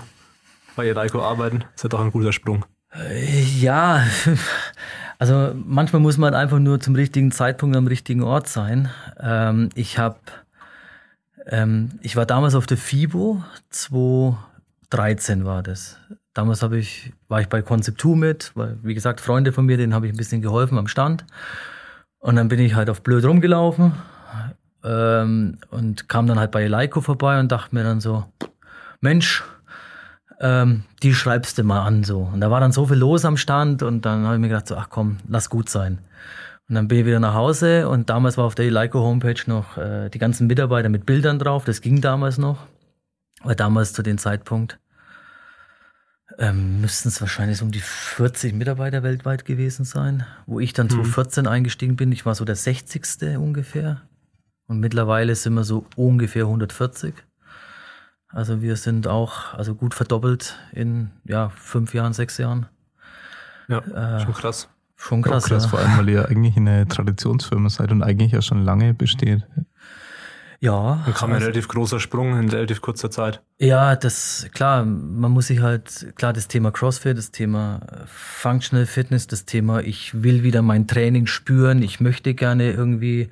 [0.77, 2.67] bei Eleiko arbeiten, ist ja doch ein guter Sprung.
[3.59, 4.05] Ja,
[5.19, 8.91] also manchmal muss man einfach nur zum richtigen Zeitpunkt am richtigen Ort sein.
[9.19, 10.19] Ähm, ich habe,
[11.47, 15.99] ähm, ich war damals auf der FIBO, 2013 war das.
[16.35, 19.95] Damals habe ich, war ich bei Concept2 mit, weil, wie gesagt, Freunde von mir, denen
[19.95, 21.25] habe ich ein bisschen geholfen am Stand.
[22.19, 23.93] Und dann bin ich halt auf blöd rumgelaufen
[24.85, 28.25] ähm, und kam dann halt bei Eleiko vorbei und dachte mir dann so,
[29.01, 29.45] Mensch,
[30.41, 32.21] ähm, die schreibst du mal an so.
[32.33, 34.69] Und da war dann so viel los am Stand und dann habe ich mir gedacht,
[34.69, 35.99] so, ach komm, lass gut sein.
[36.69, 39.77] Und dann bin ich wieder nach Hause und damals war auf der Eleiko Homepage noch
[39.79, 41.65] äh, die ganzen Mitarbeiter mit Bildern drauf.
[41.65, 42.67] Das ging damals noch.
[43.43, 44.79] Aber damals zu dem Zeitpunkt
[46.39, 50.89] ähm, müssten es wahrscheinlich so um die 40 Mitarbeiter weltweit gewesen sein, wo ich dann
[50.89, 52.13] 2014 eingestiegen bin.
[52.13, 53.39] Ich war so der 60.
[53.39, 54.03] ungefähr.
[54.67, 57.15] Und mittlerweile sind wir so ungefähr 140.
[58.29, 62.67] Also wir sind auch also gut verdoppelt in ja, fünf Jahren, sechs Jahren.
[63.69, 64.69] Ja, Äh, schon krass.
[64.97, 65.49] Schon Krass, krass.
[65.49, 65.69] krass ja.
[65.71, 69.47] vor allem, weil ihr eigentlich eine Traditionsfirma seid und eigentlich ja schon lange besteht.
[70.61, 73.43] Ja, Dann kam ein relativ großer Sprung in relativ kurzer Zeit.
[73.59, 78.87] ja, das klar, man muss sich halt klar das Thema CrossFit, das Thema äh, Functional
[78.87, 83.29] Fitness, das Thema ich will wieder mein Training spüren, ich möchte gerne irgendwie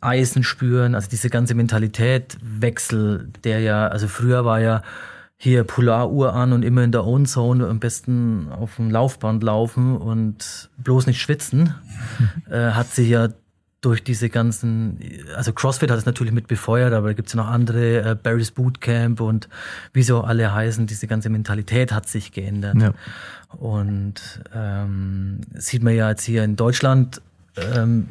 [0.00, 4.82] Eisen spüren, also diese ganze Mentalität Wechsel, der ja, also früher war ja
[5.42, 9.96] hier Polaruhr an und immer in der Own Zone am besten auf dem Laufband laufen
[9.96, 11.74] und bloß nicht schwitzen,
[12.50, 13.28] äh, hat sich ja
[13.80, 14.98] durch diese ganzen,
[15.34, 18.14] also CrossFit hat es natürlich mit befeuert, aber da gibt es ja noch andere, äh,
[18.14, 19.48] Barry's Bootcamp und
[19.94, 22.76] wie so alle heißen, diese ganze Mentalität hat sich geändert.
[22.80, 22.92] Ja.
[23.56, 27.22] Und ähm, sieht man ja jetzt hier in Deutschland,
[27.56, 28.06] ähm,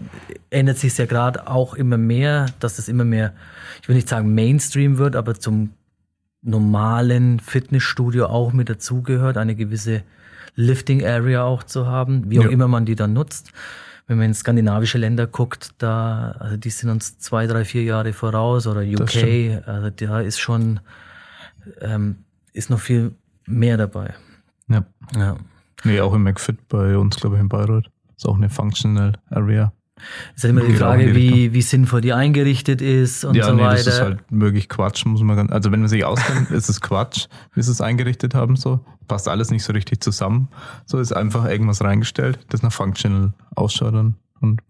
[0.50, 3.34] ändert sich es ja gerade auch immer mehr, dass es immer mehr,
[3.82, 5.72] ich will nicht sagen Mainstream wird, aber zum
[6.42, 10.02] normalen Fitnessstudio auch mit dazugehört, eine gewisse
[10.56, 12.50] Lifting Area auch zu haben, wie auch Ja.
[12.50, 13.52] immer man die dann nutzt.
[14.10, 18.12] Wenn man in skandinavische Länder guckt, da, also die sind uns zwei, drei, vier Jahre
[18.12, 20.80] voraus oder UK, also da ist schon,
[21.80, 22.16] ähm,
[22.52, 23.14] ist noch viel
[23.46, 24.16] mehr dabei.
[24.68, 24.84] Ja.
[25.16, 25.38] Ja.
[25.84, 27.92] Nee, auch im McFit bei uns, glaube ich, in Bayreuth.
[28.18, 29.72] Ist auch eine Functional Area.
[30.36, 33.62] Ist ja immer die Frage, wie, wie sinnvoll die eingerichtet ist und ja, so nee,
[33.62, 33.76] weiter.
[33.76, 36.82] das ist halt wirklich Quatsch, muss man ganz, also wenn man sich auskennt, ist es
[36.82, 38.80] Quatsch, wie sie es eingerichtet haben, so.
[39.08, 40.50] Passt alles nicht so richtig zusammen.
[40.86, 44.62] So ist einfach irgendwas reingestellt, das nach Functional ausschaut und, und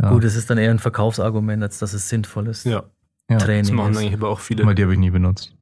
[0.00, 0.10] ja.
[0.10, 2.64] Gut, es ist dann eher ein Verkaufsargument, als dass es sinnvoll ist.
[2.64, 2.82] Ja, ja.
[3.28, 3.98] das Training machen ist.
[3.98, 4.62] eigentlich aber auch viele.
[4.62, 5.54] Aber die habe ich nie benutzt.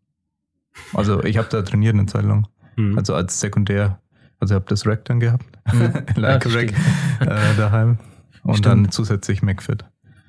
[0.95, 2.47] Also ich habe da trainiert eine Zeit lang.
[2.77, 2.97] Mhm.
[2.97, 4.01] Also als Sekundär.
[4.41, 5.45] Also ich habe das Rack dann gehabt.
[6.17, 6.73] like Ja, a Rack
[7.21, 7.99] äh, daheim.
[8.43, 8.87] Und Stimmt.
[8.87, 9.85] dann zusätzlich McFit.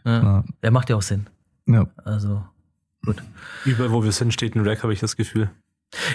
[0.05, 0.21] Ja.
[0.23, 0.43] Ja.
[0.63, 1.27] Der macht ja auch Sinn.
[1.67, 1.87] Ja.
[2.03, 2.43] Also,
[3.05, 3.21] gut.
[3.65, 5.49] Überall, wo wir sind, steht ein Rack, habe ich das Gefühl.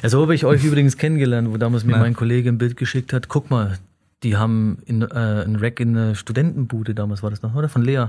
[0.03, 1.99] Ja, so habe ich euch übrigens kennengelernt, wo damals mir Ja.
[1.99, 3.29] mein Kollege ein Bild geschickt hat.
[3.29, 3.79] Guck mal,
[4.23, 7.69] die haben in, äh, ein Rack in einer Studentenbude damals, war das noch, oder?
[7.69, 8.07] Von Lea.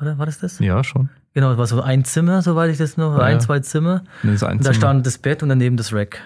[0.00, 0.58] Oder war das das?
[0.58, 1.08] ja, schon.
[1.32, 4.04] Genau, es war so ein Zimmer, soweit ich das noch, Ja, ein, zwei Zimmer.
[4.22, 4.74] Das ist ein Und da Zimmer.
[4.74, 6.20] stand das Bett und daneben das Rack.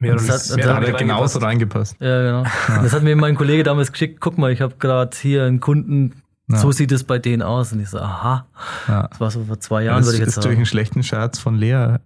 [0.00, 1.96] Mehr Das hat- mehr hat hat genauso reingepasst.
[2.00, 2.38] Ja, genau.
[2.76, 4.18] Und Das hat mir mein Kollege damals geschickt.
[4.20, 6.56] Guck mal, ich habe gerade hier einen Kunden, Ja.
[6.56, 7.72] so sieht es bei denen aus.
[7.72, 8.46] Und ich so, aha,
[8.88, 9.08] Ja.
[9.08, 10.56] das war so vor zwei Ja, Jahren, das würde ich jetzt ist durch sagen.
[10.56, 11.96] einen schlechten Scherz von Lea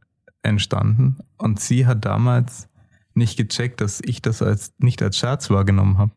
[0.42, 1.18] entstanden.
[1.38, 2.68] Und sie hat damals
[3.14, 6.10] nicht gecheckt, dass ich das als nicht als Scherz wahrgenommen habe.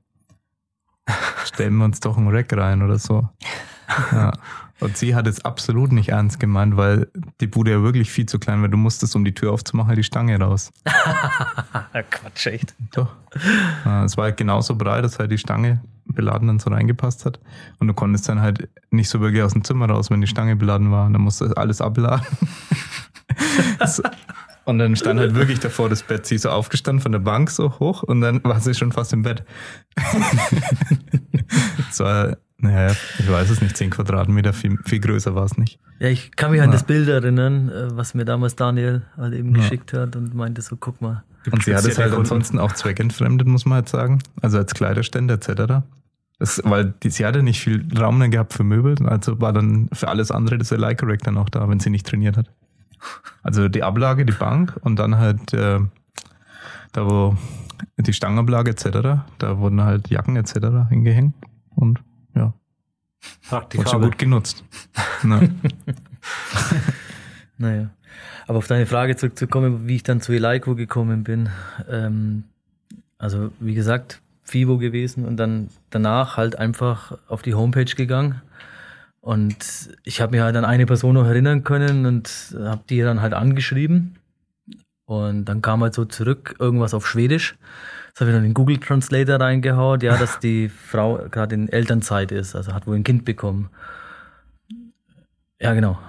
[1.45, 3.29] Stellen wir uns doch ein Rack rein oder so.
[4.11, 4.33] Ja.
[4.79, 7.09] Und sie hat es absolut nicht ernst gemeint, weil
[7.41, 8.69] die Bude ja wirklich viel zu klein war.
[8.69, 10.71] Du musstest, um die Tür aufzumachen, die Stange raus.
[12.11, 12.75] Quatsch, echt.
[12.91, 13.13] Doch.
[14.05, 17.39] Es war halt genauso breit, dass halt die Stange beladen dann so reingepasst hat.
[17.79, 20.55] Und du konntest dann halt nicht so wirklich aus dem Zimmer raus, wenn die Stange
[20.55, 21.05] beladen war.
[21.07, 22.25] Und dann musst du alles abladen.
[23.85, 24.03] So.
[24.67, 26.25] Und dann stand halt wirklich davor das Bett.
[26.25, 29.13] Sie ist so aufgestanden von der Bank so hoch und dann war sie schon fast
[29.13, 29.45] im Bett.
[31.89, 35.79] Es war, naja, ich weiß es nicht, 10 Quadratmeter, viel, viel größer war es nicht.
[35.99, 36.73] Ja, ich kann mich an Ja.
[36.73, 39.61] das Bild erinnern, äh, was mir damals Daniel halt eben Ja.
[39.61, 41.23] geschickt hat und meinte so, guck mal.
[41.51, 44.19] Und sie hat es halt ansonsten auch zweckentfremdet, muss man halt sagen.
[44.41, 45.83] Also als Kleiderständer etc.
[46.39, 49.89] Das, weil die, sie hatte nicht viel Raum dann gehabt für Möbel, also war dann
[49.93, 52.51] für alles andere das Rack dann auch da, wenn sie nicht trainiert hat.
[53.43, 55.79] Also die Ablage, die Bank und dann halt äh,
[56.91, 57.37] da wo
[57.97, 60.89] die Stangenablage etc., da wurden halt Jacken etc.
[60.89, 61.33] hingehängt
[61.75, 61.99] und
[62.37, 62.53] ja, wurde
[63.41, 64.09] schon Praktikabel.
[64.09, 64.63] gut genutzt.
[67.57, 67.89] Naja.
[68.47, 71.49] Aber auf deine Frage zurückzukommen, wie ich dann zu Eleiko gekommen bin.
[71.89, 72.43] Ähm,
[73.17, 78.41] also, wie gesagt, FIBO gewesen und dann danach halt einfach auf die Homepage gegangen.
[79.19, 83.21] Und ich habe mir halt an eine Person noch erinnern können und habe die dann
[83.21, 84.15] halt angeschrieben.
[85.05, 87.57] Und dann kam halt so zurück irgendwas auf Schwedisch.
[88.17, 91.69] Das habe ich dann in den Google Translator reingehauen, ja, dass die Frau gerade in
[91.69, 93.69] Elternzeit ist, also hat wohl ein Kind bekommen.
[95.61, 95.99] Ja, genau.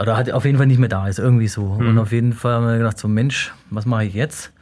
[0.00, 1.64] Oder hat auf jeden Fall nicht mehr da ist, irgendwie so.
[1.64, 4.52] Und auf jeden Fall haben wir gedacht, so Mensch, was mache ich jetzt?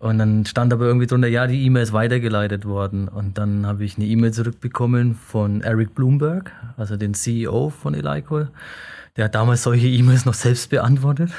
[0.00, 3.06] Und dann stand aber irgendwie drunter, ja, die E-Mail ist weitergeleitet worden.
[3.06, 8.48] Und dann habe ich eine E-Mail zurückbekommen von Eric Bloomberg, also den CEO von Eleiko.
[9.18, 11.30] Der hat damals solche E-Mails noch selbst beantwortet.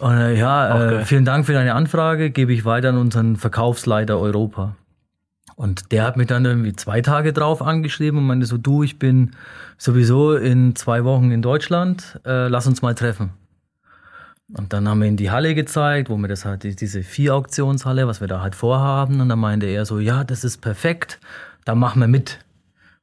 [0.00, 4.18] Und äh, ja, äh, vielen Dank für deine Anfrage, gebe ich weiter an unseren Verkaufsleiter
[4.18, 4.74] Europa.
[5.56, 8.98] Und der hat mich dann irgendwie zwei Tage drauf angeschrieben und meinte so, du, ich
[8.98, 9.32] bin
[9.78, 13.30] sowieso in zwei Wochen in Deutschland, äh, lass uns mal treffen.
[14.54, 18.06] Und dann haben wir ihm die Halle gezeigt, wo wir das halt, die- diese Vier-Auktionshalle,
[18.06, 19.20] was wir da halt vorhaben.
[19.20, 21.18] Und dann meinte er so, ja, das ist perfekt,
[21.64, 22.38] da machen wir mit.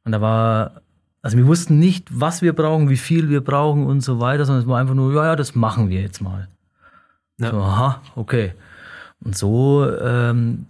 [0.05, 0.81] Und da war,
[1.23, 4.63] also wir wussten nicht, was wir brauchen, wie viel wir brauchen und so weiter, sondern
[4.63, 6.49] es war einfach nur, ja, ja, das machen wir jetzt mal.
[7.39, 7.51] Ja.
[7.51, 8.53] So, aha, okay.
[9.23, 10.65] Und so, ähm,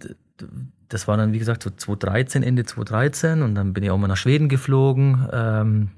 [0.88, 4.06] das war dann, wie gesagt, so 2013, Ende 2013 und dann bin ich auch mal
[4.06, 5.90] nach Schweden geflogen ähm,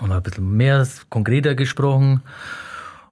[0.00, 2.22] und ein bisschen mehr konkreter gesprochen.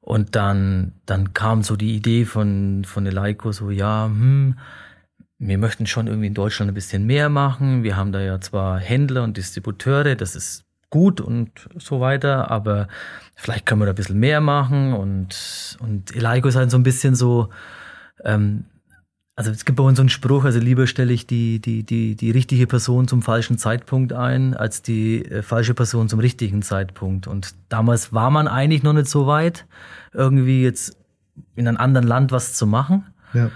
[0.01, 4.57] Und dann, dann kam so die Idee von, von Eleiko, so, ja, hm,
[5.39, 7.83] wir möchten schon irgendwie in Deutschland ein bisschen mehr machen.
[7.83, 10.64] Wir haben da ja zwar Händler und Distributeure, das ist
[10.95, 12.87] gut und so weiter, aber
[13.35, 14.93] vielleicht können wir da ein bisschen mehr machen.
[14.93, 17.49] Und, und Eleiko ist halt so ein bisschen so,
[18.25, 18.67] ähm,
[19.35, 22.15] also es gibt bei uns so einen Spruch, also lieber stelle ich die, die, die,
[22.15, 27.27] die richtige Person zum falschen Zeitpunkt ein, als die äh, falsche Person zum richtigen Zeitpunkt.
[27.27, 29.67] Und damals war man eigentlich noch nicht so weit,
[30.13, 30.97] irgendwie jetzt
[31.57, 33.05] in einem anderen Land was zu machen.
[33.33, 33.51] Ja.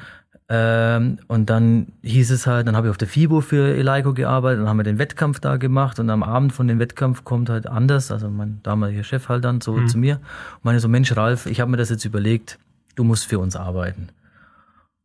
[0.51, 4.61] Ähm, und dann hieß es halt, dann habe ich auf der FIBO für Eleiko gearbeitet,
[4.61, 7.67] dann haben wir den Wettkampf da gemacht und am Abend von dem Wettkampf kommt halt
[7.67, 11.45] anders, also mein damaliger Chef halt dann so zu mir und meine so, Mensch Ralf,
[11.45, 12.59] ich habe mir das jetzt überlegt,
[12.95, 14.09] du musst für uns arbeiten.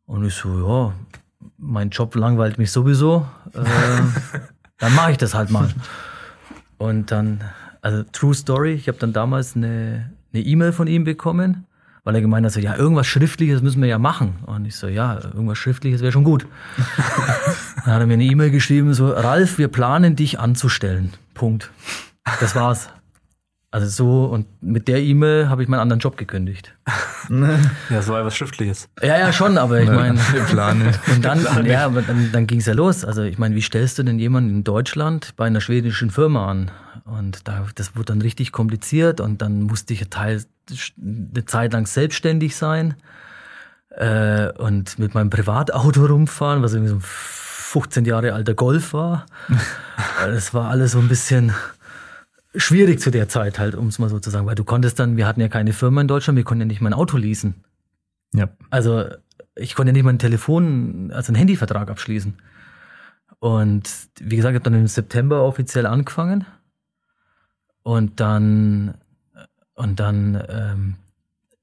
[0.06, 0.94] Und ich so, ja,
[1.58, 3.64] mein Job langweilt mich sowieso, äh,
[4.78, 5.68] dann mache ich das halt mal.
[6.78, 7.42] Und dann,
[7.82, 11.66] also True Story, ich habe dann damals eine eine E-Mail von ihm bekommen,
[12.04, 14.36] weil er gemeint hat, so, ja, irgendwas Schriftliches müssen wir ja machen.
[14.46, 16.46] Und ich so, ja, irgendwas Schriftliches wäre schon gut.
[17.84, 21.14] dann hat er mir eine E-Mail geschrieben, so, Ralf, wir planen dich anzustellen.
[21.32, 21.70] Punkt.
[22.40, 22.90] Das war's.
[23.70, 26.72] Also so, und mit der E-Mail habe ich meinen anderen Job gekündigt.
[27.90, 28.88] ja, so war was Schriftliches.
[29.02, 30.20] Ja, ja, schon, aber ich meine.
[30.48, 30.92] Plane.
[31.12, 33.04] Und dann, ja, aber dann, dann ging es ja los.
[33.04, 36.70] Also ich meine, wie stellst du denn jemanden in Deutschland bei einer schwedischen Firma an?
[37.04, 40.42] Und da, das wurde dann richtig kompliziert und dann musste ich Teil,
[40.98, 42.94] eine Zeit lang selbstständig sein
[43.90, 49.26] äh, und mit meinem Privatauto rumfahren, was irgendwie so ein 15 Jahre alter Golf war.
[50.24, 51.52] das war alles so ein bisschen
[52.56, 55.16] schwierig zu der Zeit halt, um es mal so zu sagen, weil du konntest dann,
[55.16, 57.64] wir hatten ja keine Firma in Deutschland, wir konnten ja nicht mein Auto leasen.
[58.32, 58.48] Ja.
[58.70, 59.04] Also
[59.56, 62.34] ich konnte ja nicht mein Telefon, also einen Handyvertrag abschließen.
[63.40, 63.90] Und
[64.20, 66.46] wie gesagt, ich habe dann im September offiziell angefangen.
[67.84, 68.94] Und dann,
[69.74, 70.94] und dann, ähm,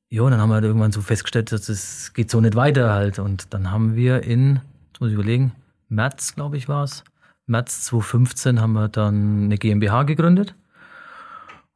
[0.10, 3.20] ja, dann haben wir halt irgendwann so festgestellt, dass es geht so nicht weiter halt.
[3.20, 5.54] Und dann haben wir in, jetzt muss ich überlegen,
[5.90, 7.04] März, glaube ich, war es.
[7.48, 10.56] März 2015 haben wir dann eine GmbH gegründet.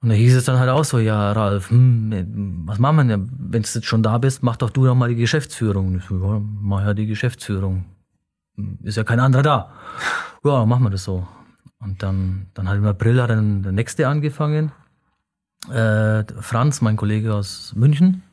[0.01, 3.31] Und da hieß es dann halt auch so, ja, Ralf, hm, was machen wir denn?
[3.39, 5.97] Wenn du jetzt schon da bist, mach doch du doch mal die Geschäftsführung.
[5.97, 7.85] Ich so, ja, mach ja die Geschäftsführung.
[8.83, 9.71] Ist ja kein anderer da.
[10.43, 11.27] Ja, machen wir das so.
[11.85, 14.71] Und dann, dann hat im April hat dann der nächste angefangen.
[15.69, 18.23] Äh, Franz, mein Kollege aus München,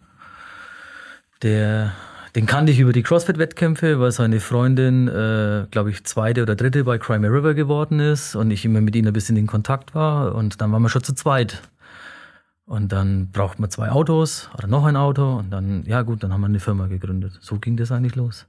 [1.43, 1.93] der
[2.35, 6.83] den kannte ich über die CrossFit-Wettkämpfe, weil seine Freundin, äh, glaube ich, zweite oder dritte
[6.85, 10.35] bei Crimea River geworden ist und ich immer mit ihm ein bisschen in Kontakt war.
[10.35, 11.61] Und dann waren wir schon zu zweit.
[12.65, 16.33] Und dann braucht man zwei Autos oder noch ein Auto und dann, ja gut, dann
[16.33, 17.39] haben wir eine Firma gegründet.
[17.43, 18.47] So ging das eigentlich los.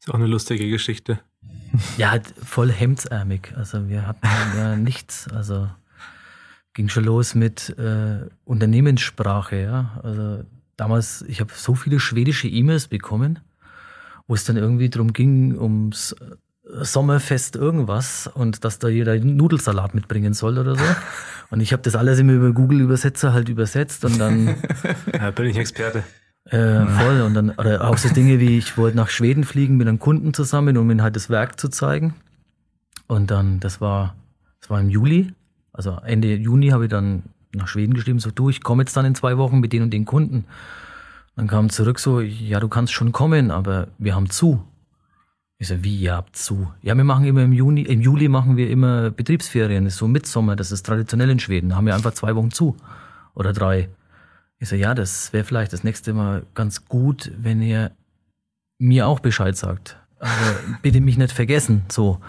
[0.00, 1.20] Ist auch eine lustige Geschichte.
[1.96, 3.52] Ja, halt voll hemdsärmig.
[3.56, 4.26] Also wir hatten
[4.56, 5.28] ja nichts.
[5.28, 5.68] Also
[6.74, 10.00] ging schon los mit äh, Unternehmenssprache, ja.
[10.02, 10.44] Also
[10.76, 13.38] damals, ich habe so viele schwedische E-Mails bekommen,
[14.26, 16.36] wo es dann irgendwie darum ging, ums äh,
[16.84, 20.84] Sommerfest irgendwas und dass da jeder Nudelsalat mitbringen soll oder so.
[21.48, 24.56] Und ich habe das alles immer über Google Übersetzer halt übersetzt und dann.
[25.14, 26.02] ja, bin ich Experte.
[26.50, 27.22] Äh, voll.
[27.22, 30.32] Und dann, oder auch so Dinge wie, ich wollte nach Schweden fliegen mit einem Kunden
[30.32, 32.14] zusammen, um ihm halt das Werk zu zeigen.
[33.08, 34.14] Und dann, das war,
[34.60, 35.32] das war im Juli.
[35.72, 39.04] Also Ende Juni habe ich dann nach Schweden geschrieben, so du, ich komme jetzt dann
[39.04, 40.44] in zwei Wochen mit den und den Kunden.
[41.36, 44.62] Dann kam zurück so, ja, du kannst schon kommen, aber wir haben zu.
[45.58, 46.72] Ich so, wie, ihr habt zu?
[46.82, 50.08] Ja, wir machen immer im Juni, im Juli machen wir immer Betriebsferien, das ist so
[50.08, 52.76] Mitsommer, das ist traditionell in Schweden, da haben wir einfach zwei Wochen zu.
[53.34, 53.88] Oder drei.
[54.58, 57.90] Ich so, ja, das wäre vielleicht das nächste Mal ganz gut, wenn ihr
[58.78, 59.96] mir auch Bescheid sagt.
[60.18, 60.34] Also
[60.82, 62.20] bitte mich nicht vergessen, so.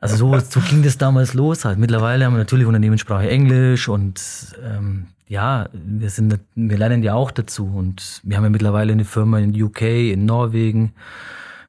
[0.00, 1.78] Also so, so ging das damals los halt.
[1.78, 4.20] Mittlerweile haben wir natürlich Unternehmenssprache Englisch und
[4.62, 9.04] ähm, ja, wir sind, wir lernen ja auch dazu und wir haben ja mittlerweile eine
[9.04, 10.92] Firma in UK, in Norwegen.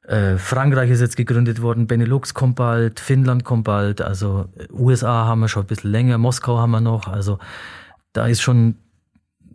[0.06, 5.40] Äh, Frankreich ist jetzt gegründet worden, Benelux kommt bald, Finnland kommt bald, also USA haben
[5.40, 7.38] wir schon ein bisschen länger, Moskau haben wir noch, also
[8.12, 8.76] da ist schon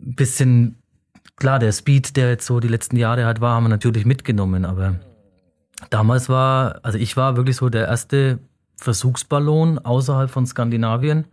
[0.04, 0.76] bisschen,
[1.36, 4.64] klar, der Speed, der jetzt so die letzten Jahre halt war, haben wir natürlich mitgenommen,
[4.64, 4.96] aber
[5.90, 8.38] damals war, also ich war wirklich so der erste
[8.76, 11.26] Versuchsballon außerhalb von Skandinavien,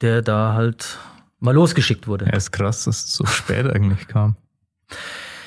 [0.00, 0.98] der da halt
[1.40, 2.26] mal losgeschickt wurde.
[2.26, 4.36] Ja, ist krass, dass es so spät eigentlich kam.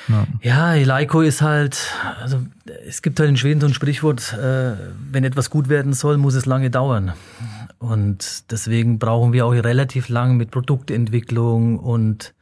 [0.08, 2.40] Ja, ja Eleiko ist halt, also
[2.88, 4.74] es gibt halt in Schweden so ein Sprichwort, äh,
[5.12, 7.14] wenn etwas gut werden soll, muss es lange dauern.
[7.80, 12.34] Und deswegen brauchen wir auch relativ lang mit Produktentwicklung und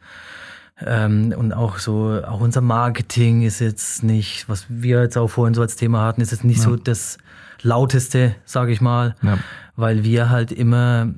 [0.86, 5.54] ähm, und auch so, auch unser Marketing ist jetzt nicht, was wir jetzt auch vorhin
[5.54, 6.64] so als Thema hatten, ist jetzt nicht ja.
[6.64, 7.18] so das
[7.62, 9.38] lauteste, sage ich mal, ja.
[9.76, 11.14] weil wir halt immer,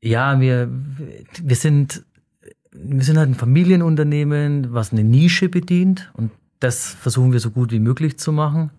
[0.00, 0.68] ja, wir,
[1.42, 2.04] wir sind,
[2.72, 6.30] wir sind halt ein Familienunternehmen, was eine Nische bedient und
[6.60, 8.70] das versuchen wir so gut wie möglich zu machen.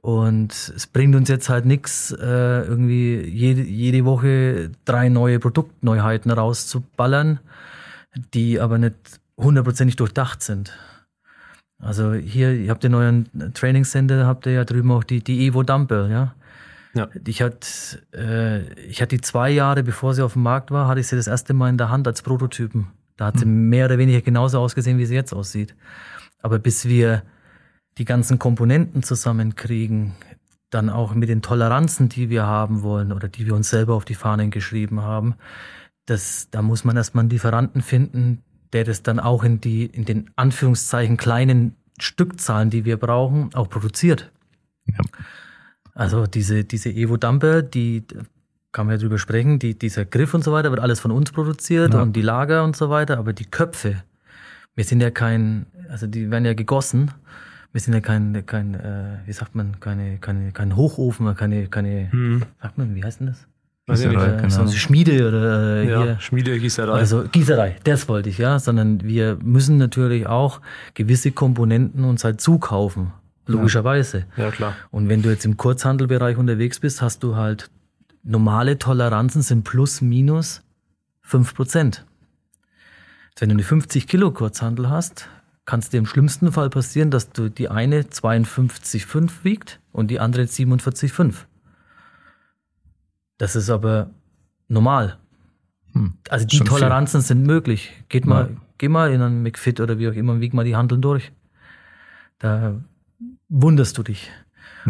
[0.00, 6.30] Und es bringt uns jetzt halt nichts, äh, irgendwie jede, jede Woche drei neue Produktneuheiten
[6.30, 7.40] rauszuballern,
[8.32, 8.94] die aber nicht
[9.36, 10.72] hundertprozentig durchdacht sind.
[11.80, 15.62] Also hier, ihr habt den neuen Trainingscenter, habt ihr ja drüben auch die, die Evo
[15.62, 16.34] Dumbbell, ja.
[16.94, 17.08] Ja.
[17.26, 17.68] Ich hatte,
[18.14, 21.16] äh, ich hatte die zwei Jahre, bevor sie auf dem Markt war, hatte ich sie
[21.16, 22.88] das erste Mal in der Hand als Prototypen.
[23.18, 25.74] Da hat sie mehr oder weniger genauso ausgesehen, wie sie jetzt aussieht.
[26.40, 27.24] Aber bis wir
[27.98, 30.14] die ganzen Komponenten zusammenkriegen,
[30.70, 34.04] dann auch mit den Toleranzen, die wir haben wollen oder die wir uns selber auf
[34.04, 35.34] die Fahnen geschrieben haben,
[36.06, 40.04] das, da muss man erstmal einen Lieferanten finden, der das dann auch in die, in
[40.04, 44.30] den Anführungszeichen kleinen Stückzahlen, die wir brauchen, auch produziert.
[44.86, 44.98] Ja.
[45.92, 48.06] Also diese, diese Evo Dumper, die,
[48.72, 51.32] kann man ja drüber sprechen, die, dieser Griff und so weiter wird alles von uns
[51.32, 52.02] produziert Ja.
[52.02, 54.02] und die Lager und so weiter, aber die Köpfe,
[54.74, 57.10] wir sind ja kein, also die werden ja gegossen.
[57.72, 62.10] Wir sind ja kein, kein äh, wie sagt man, keine, keine, kein Hochofen, keine, keine,
[62.12, 62.42] Hm.
[62.62, 63.46] sagt man, wie heißt denn das?
[63.86, 64.50] Weiß ich Gießerei, nicht.
[64.52, 64.70] So eine.
[64.72, 66.20] Schmiede oder äh, Ja, hier.
[66.20, 66.92] Schmiede, Gießerei.
[66.92, 70.60] Also Gießerei, das wollte ich, ja, sondern wir müssen natürlich auch
[70.94, 73.12] gewisse Komponenten uns halt zukaufen,
[73.46, 74.24] logischerweise.
[74.36, 74.74] ja, klar.
[74.90, 77.70] Und wenn du jetzt im Kurzhandelbereich unterwegs bist, hast du halt
[78.28, 80.62] normale Toleranzen sind plus minus
[81.26, 81.84] 5%.
[81.86, 82.04] Jetzt,
[83.40, 85.28] wenn du eine 50 Kilo Kurzhandel hast,
[85.64, 90.20] kann es dir im schlimmsten Fall passieren, dass du die eine 52,5 wiegt und die
[90.20, 91.34] andere 47,5.
[93.38, 94.10] Das ist aber
[94.68, 95.18] normal.
[95.92, 96.14] Hm.
[96.28, 96.78] Also die Schon viel.
[96.78, 97.92] Toleranzen sind möglich.
[98.08, 98.56] Geht mal, Ja.
[98.78, 101.32] geh mal in einen McFit oder wie auch immer und wieg mal die Handeln durch.
[102.38, 102.80] Da
[103.48, 104.30] wunderst du dich.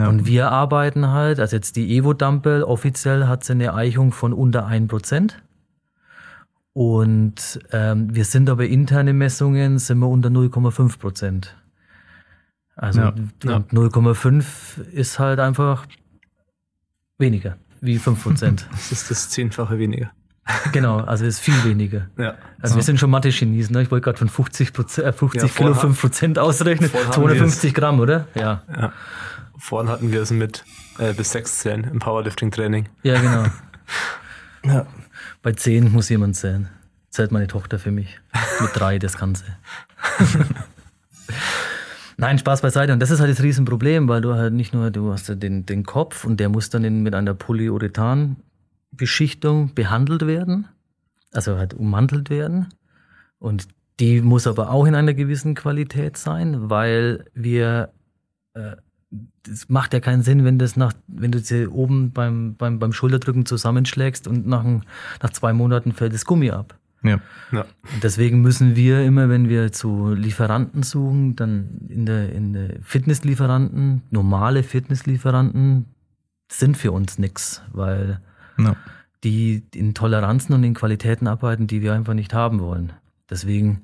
[0.01, 0.09] Ja.
[0.09, 4.33] Und wir arbeiten halt, also jetzt die Evo Dumbbell, offiziell hat sie eine Eichung von
[4.33, 5.33] unter 1%.
[6.73, 11.57] Und ähm, wir sind aber interne Messungen, sind wir unter 0,5 Prozent.
[12.77, 13.57] Also Ja, und ja.
[13.73, 15.87] 0,5 ist halt einfach
[17.19, 18.67] weniger wie 5 Prozent.
[18.71, 20.11] Das ist das Zehnfache weniger.
[20.73, 22.07] genau, also ist viel weniger.
[22.17, 22.37] Ja.
[22.61, 23.83] Also wir sind schon Mathe-Genies, ne?
[23.83, 26.89] Ich wollte gerade von 50, Proze- äh, 50 Ja, Kilo vorher- 5 Prozent ausrechnen.
[26.89, 28.29] vorher haben 250 Gramm, oder?
[28.35, 28.93] Ja, ja.
[29.59, 30.65] Vorhin hatten wir es mit
[30.99, 32.89] äh, bis sechs Zählen im Powerlifting-Training.
[33.03, 33.45] ja genau.
[34.65, 34.87] Ja.
[35.41, 36.69] Bei 10 muss jemand zählen.
[37.11, 38.19] Zählt meine Tochter für mich.
[38.61, 39.45] Mit drei das Ganze.
[42.17, 42.93] Nein, Spaß beiseite.
[42.93, 45.65] Und das ist halt das Riesenproblem, weil du halt nicht nur, du hast ja den,
[45.65, 50.67] den Kopf und der muss dann in, mit einer Polyurethan-Beschichtung behandelt werden.
[51.33, 52.67] Also halt ummantelt werden.
[53.39, 53.69] Und
[54.01, 57.93] die muss aber auch in einer gewissen Qualität sein, weil wir,
[58.55, 58.75] äh,
[59.45, 62.93] das macht ja keinen Sinn, wenn das nach, wenn du sie oben beim, beim, beim
[62.93, 64.85] Schulterdrücken zusammenschlägst und nach, ein-
[65.23, 66.77] nach zwei Monaten fällt das Gummi ab.
[67.03, 67.21] Ja.
[67.53, 67.65] Ja.
[67.95, 72.71] Und deswegen müssen wir immer, wenn wir zu Lieferanten suchen, dann in der, in der
[72.83, 75.87] Fitnesslieferanten, normale Fitnesslieferanten
[76.51, 78.21] sind für uns nix, weil
[78.59, 78.75] Ja.
[79.25, 82.93] die in Toleranzen und in Qualitäten arbeiten, die wir einfach nicht haben wollen.
[83.31, 83.83] Deswegen,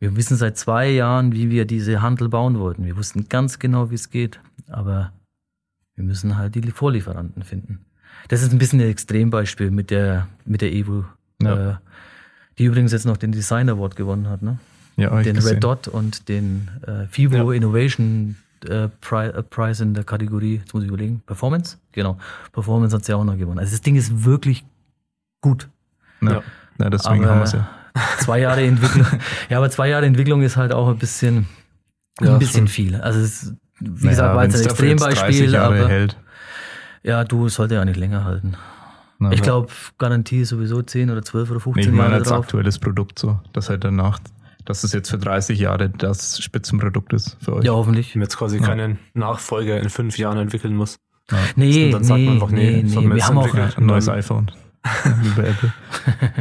[0.00, 2.84] wir wissen seit zwei Jahren, wie wir diese Handel bauen wollten.
[2.84, 5.12] Wir wussten ganz genau, wie es geht, aber
[5.94, 7.84] wir müssen halt die Vorlieferanten finden.
[8.28, 11.04] Das ist ein bisschen ein Extrembeispiel mit der, mit der Evo,
[11.40, 11.70] Ja.
[11.70, 11.76] äh,
[12.58, 14.58] die übrigens jetzt noch den Design Award gewonnen hat, ne?
[14.96, 15.54] Ja, Den gesehen.
[15.54, 17.56] Red Dot und den äh, FIBO Ja.
[17.56, 18.36] Innovation
[18.68, 18.88] äh, äh,
[19.42, 21.78] Prize in der Kategorie, jetzt muss ich überlegen, Performance?
[21.92, 22.16] Genau,
[22.52, 23.58] Performance hat sie auch noch gewonnen.
[23.58, 24.64] Also das Ding ist wirklich
[25.40, 25.68] gut.
[26.20, 26.30] Ja.
[26.32, 26.42] Ja.
[26.78, 27.68] Ja, deswegen Aber haben wir es ja.
[28.18, 29.06] Zwei Jahre Entwicklung.
[29.48, 31.46] ja, aber zwei Jahre Entwicklung ist halt auch ein bisschen,
[32.20, 32.68] Ja, ein bisschen schon.
[32.68, 32.96] viel.
[32.96, 35.74] Also es ist, wie Naja, gesagt, war jetzt ein wenn's dafür jetzt 30 Extrembeispiel, Jahre
[35.80, 36.16] aber hält.
[37.02, 38.56] ja, du sollte ja nicht länger halten.
[39.20, 39.68] Na, Ich glaube,
[39.98, 42.44] Garantie ist sowieso 10 oder 12 oder Nee, 15 ich meine Jahre als drauf.
[42.44, 44.18] aktuelles Produkt so, dass halt danach,
[44.64, 47.64] dass es jetzt für 30 Jahre das Spitzenprodukt ist für euch.
[47.64, 48.08] Ja, hoffentlich.
[48.08, 48.64] Ich mir jetzt quasi Ja.
[48.66, 50.96] keinen Nachfolger in fünf Jahren entwickeln muss.
[51.56, 52.94] Nee, Und dann sagt nee, man einfach, nee, nee, nee.
[53.06, 53.54] man Wir haben auch.
[53.54, 54.50] Ja, ein neues iPhone.
[54.84, 55.72] Wie bei Apple.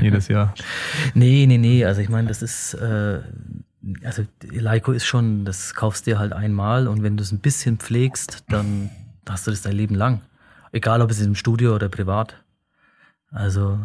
[0.02, 0.54] Jedes Jahr.
[1.14, 1.86] Nee, nee, nee.
[1.86, 3.22] Also ich meine, das ist, äh,
[4.04, 7.78] also Leico ist schon, das kaufst dir halt einmal und wenn du es ein bisschen
[7.78, 8.90] pflegst, dann
[9.28, 10.22] hast du das dein Leben lang.
[10.72, 12.44] Egal ob es im Studio oder privat.
[13.32, 13.80] Also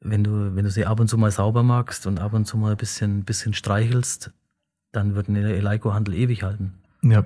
[0.00, 2.56] wenn du, wenn du sie ab und zu mal sauber magst und ab und zu
[2.56, 4.30] mal ein bisschen, bisschen streichelst,
[4.92, 6.74] dann wird ein Leico-Handel ewig halten.
[7.02, 7.24] Ja.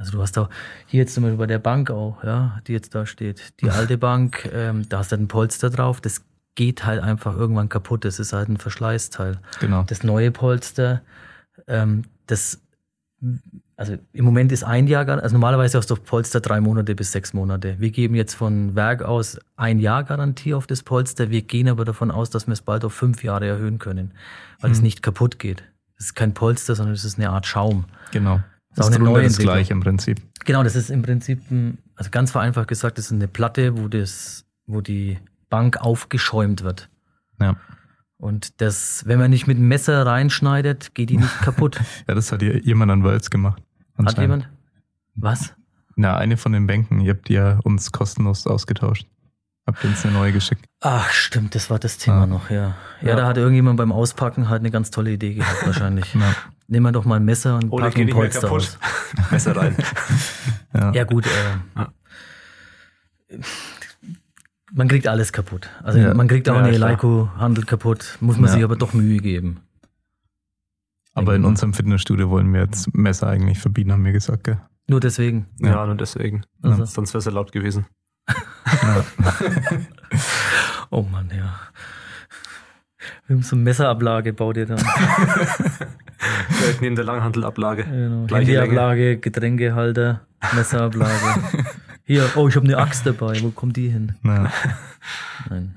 [0.00, 0.48] Also du hast auch
[0.86, 3.98] hier jetzt zum Beispiel bei der Bank auch, ja, die jetzt da steht, die alte
[3.98, 6.22] Bank, ähm, da hast du halt ein Polster drauf, das
[6.54, 9.38] geht halt einfach irgendwann kaputt, das ist halt ein Verschleißteil.
[9.60, 9.84] Genau.
[9.84, 11.02] Das neue Polster,
[11.68, 12.60] ähm, das,
[13.76, 17.12] also im Moment ist ein Jahr, also normalerweise hast du auf Polster drei Monate bis
[17.12, 17.76] sechs Monate.
[17.78, 21.84] Wir geben jetzt von Werk aus ein Jahr Garantie auf das Polster, wir gehen aber
[21.84, 24.12] davon aus, dass wir es bald auf fünf Jahre erhöhen können,
[24.60, 24.84] weil es Mhm.
[24.84, 25.62] nicht kaputt geht.
[25.98, 27.84] Es ist kein Polster, sondern es ist eine Art Schaum.
[28.10, 28.40] Genau.
[28.74, 30.20] Das ist auch eine drunter das gleiche im Prinzip.
[30.44, 33.88] Genau, das ist im Prinzip, ein, also ganz vereinfacht gesagt, das ist eine Platte, wo
[33.88, 35.18] das, wo die
[35.48, 36.88] Bank aufgeschäumt wird.
[37.40, 37.56] Ja.
[38.16, 41.80] Und das, wenn man nicht mit dem Messer reinschneidet, geht die nicht kaputt.
[42.06, 43.62] Ja, das hat ja jemand an Wölz gemacht.
[43.98, 44.48] Hat jemand?
[45.14, 45.52] Was?
[45.96, 47.00] Na, eine von den Bänken.
[47.00, 49.06] Ihr habt die ja uns kostenlos ausgetauscht.
[49.66, 50.64] Habt uns eine neue geschickt.
[50.80, 52.26] Ach, stimmt, das war das Thema Ah.
[52.26, 52.76] noch, ja.
[53.02, 53.08] ja.
[53.08, 53.16] Ja.
[53.16, 56.14] da hat irgendjemand beim Auspacken halt eine ganz tolle Idee gehabt, wahrscheinlich.
[56.14, 56.34] Ja.
[56.70, 58.56] Nehmen wir doch mal ein Messer und ein nicht mehr Polster kaputt.
[58.60, 58.78] aus.
[59.30, 59.76] Messer rein.
[60.72, 60.92] Ja.
[60.92, 61.84] Ja, gut, äh,
[64.72, 65.68] man kriegt alles kaputt.
[65.82, 66.14] Also Ja.
[66.14, 66.90] man kriegt auch Ja, eine klar.
[66.90, 68.54] Leico-Handel kaputt, muss man Ja.
[68.54, 69.62] sich aber doch Mühe geben.
[71.12, 74.60] Aber in unserem Fitnessstudio wollen wir jetzt Messer eigentlich verbieten, haben wir gesagt, gell?
[74.86, 75.46] Nur deswegen.
[75.58, 76.44] Ja, nur deswegen.
[76.62, 76.84] Also.
[76.84, 77.86] Sonst wäre es ja laut gewesen.
[78.28, 79.04] Ja.
[80.92, 81.58] Oh Mann, ja.
[83.30, 84.78] Haben so eine Messerablage, baut ihr dann.
[86.60, 87.84] Direkt neben der Langhandelablage.
[87.84, 88.26] Genau.
[88.28, 91.64] Handyablage, Getränkehalter, Messerablage.
[92.04, 93.40] Hier, oh, ich habe eine Axt dabei.
[93.40, 94.16] Wo kommt die hin?
[94.24, 94.52] Ja.
[95.48, 95.76] Nein.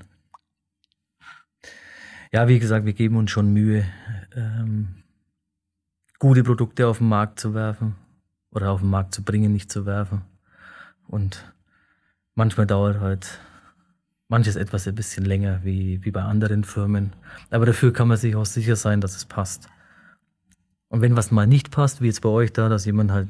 [2.32, 3.84] Ja, wie gesagt, wir geben uns schon Mühe,
[4.34, 5.04] ähm,
[6.18, 7.94] gute Produkte auf den Markt zu werfen
[8.50, 10.22] oder auf den Markt zu bringen, nicht zu werfen.
[11.06, 11.54] Und
[12.34, 13.38] manchmal dauert halt
[14.34, 17.12] manches etwas ein bisschen länger wie, wie bei anderen Firmen.
[17.50, 19.68] Aber dafür kann man sich auch sicher sein, dass es passt.
[20.88, 23.28] Und wenn was mal nicht passt, wie jetzt bei euch da, dass jemand halt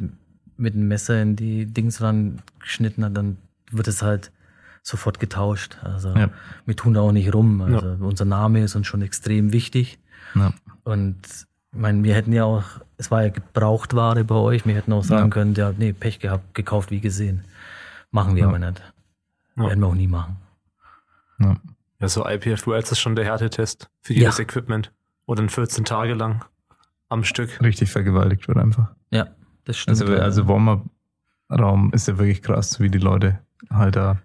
[0.57, 3.37] mit einem Messer in die Dings ran geschnitten hat, dann
[3.71, 4.31] wird es halt
[4.83, 5.77] sofort getauscht.
[5.83, 6.31] Also Ja.
[6.67, 7.61] wir tun da auch nicht rum.
[7.61, 9.99] Also unser Name ist uns schon extrem wichtig.
[10.35, 10.53] Ja.
[10.85, 11.17] Und
[11.73, 12.65] ich meine, wir hätten ja auch,
[12.97, 15.31] es war ja Gebrauchtware bei euch, wir hätten auch sagen Ja.
[15.31, 17.45] können, ja, nee, Pech gehabt, gekauft wie gesehen.
[18.11, 18.49] Machen wir Ja.
[18.49, 18.81] aber nicht.
[19.57, 19.65] Ja.
[19.69, 20.37] Werden wir auch nie machen.
[21.45, 21.57] Ja.
[22.01, 24.20] Ja, so IPF Worlds ist schon der Härtetest für Ja.
[24.20, 24.92] jedes Equipment.
[25.26, 26.45] Oder dann 14 Tage lang
[27.09, 27.61] am Stück.
[27.62, 28.90] Richtig vergewaltigt wird einfach.
[29.11, 29.28] Ja,
[29.64, 30.01] das stimmt.
[30.01, 30.20] Also, ja.
[30.20, 33.38] also Warm-Up-Raum ist ja wirklich krass, wie die Leute
[33.70, 34.18] halt da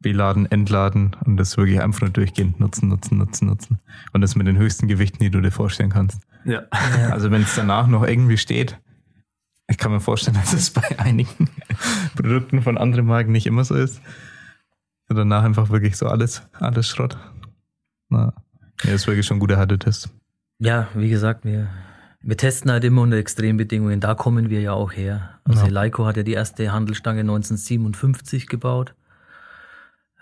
[0.00, 3.80] beladen, entladen und das wirklich einfach nur durchgehend nutzen, nutzen, nutzen, nutzen.
[4.12, 6.22] Und das mit den höchsten Gewichten, die du dir vorstellen kannst.
[6.44, 6.62] Ja.
[6.72, 7.10] ja.
[7.10, 8.78] Also wenn es danach noch irgendwie steht,
[9.68, 11.50] ich kann mir vorstellen, dass es bei einigen
[12.16, 14.00] Produkten von anderen Marken nicht immer so ist.
[15.10, 17.18] Und danach einfach wirklich so alles, alles Schrott.
[18.10, 18.32] Na,
[18.84, 20.08] ja, ist wirklich schon ein guter Härtetest.
[20.60, 21.68] Ja, wie gesagt, wir,
[22.22, 23.98] wir testen halt immer unter Extrembedingungen.
[23.98, 25.40] Da kommen wir ja auch her.
[25.44, 25.66] Also Ja.
[25.66, 28.94] Eleiko hat ja die erste Handelstange 1957 gebaut.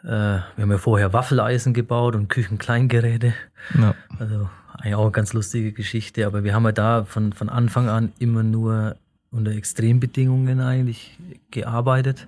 [0.05, 3.35] Äh, wir haben ja vorher Waffeleisen gebaut und Küchenkleingeräte.
[3.75, 3.95] Ja.
[4.19, 6.27] Also eigentlich auch eine ganz lustige Geschichte.
[6.27, 8.97] Aber wir haben ja da von, von Anfang an immer nur
[9.31, 11.19] unter Extrembedingungen eigentlich
[11.51, 12.27] gearbeitet.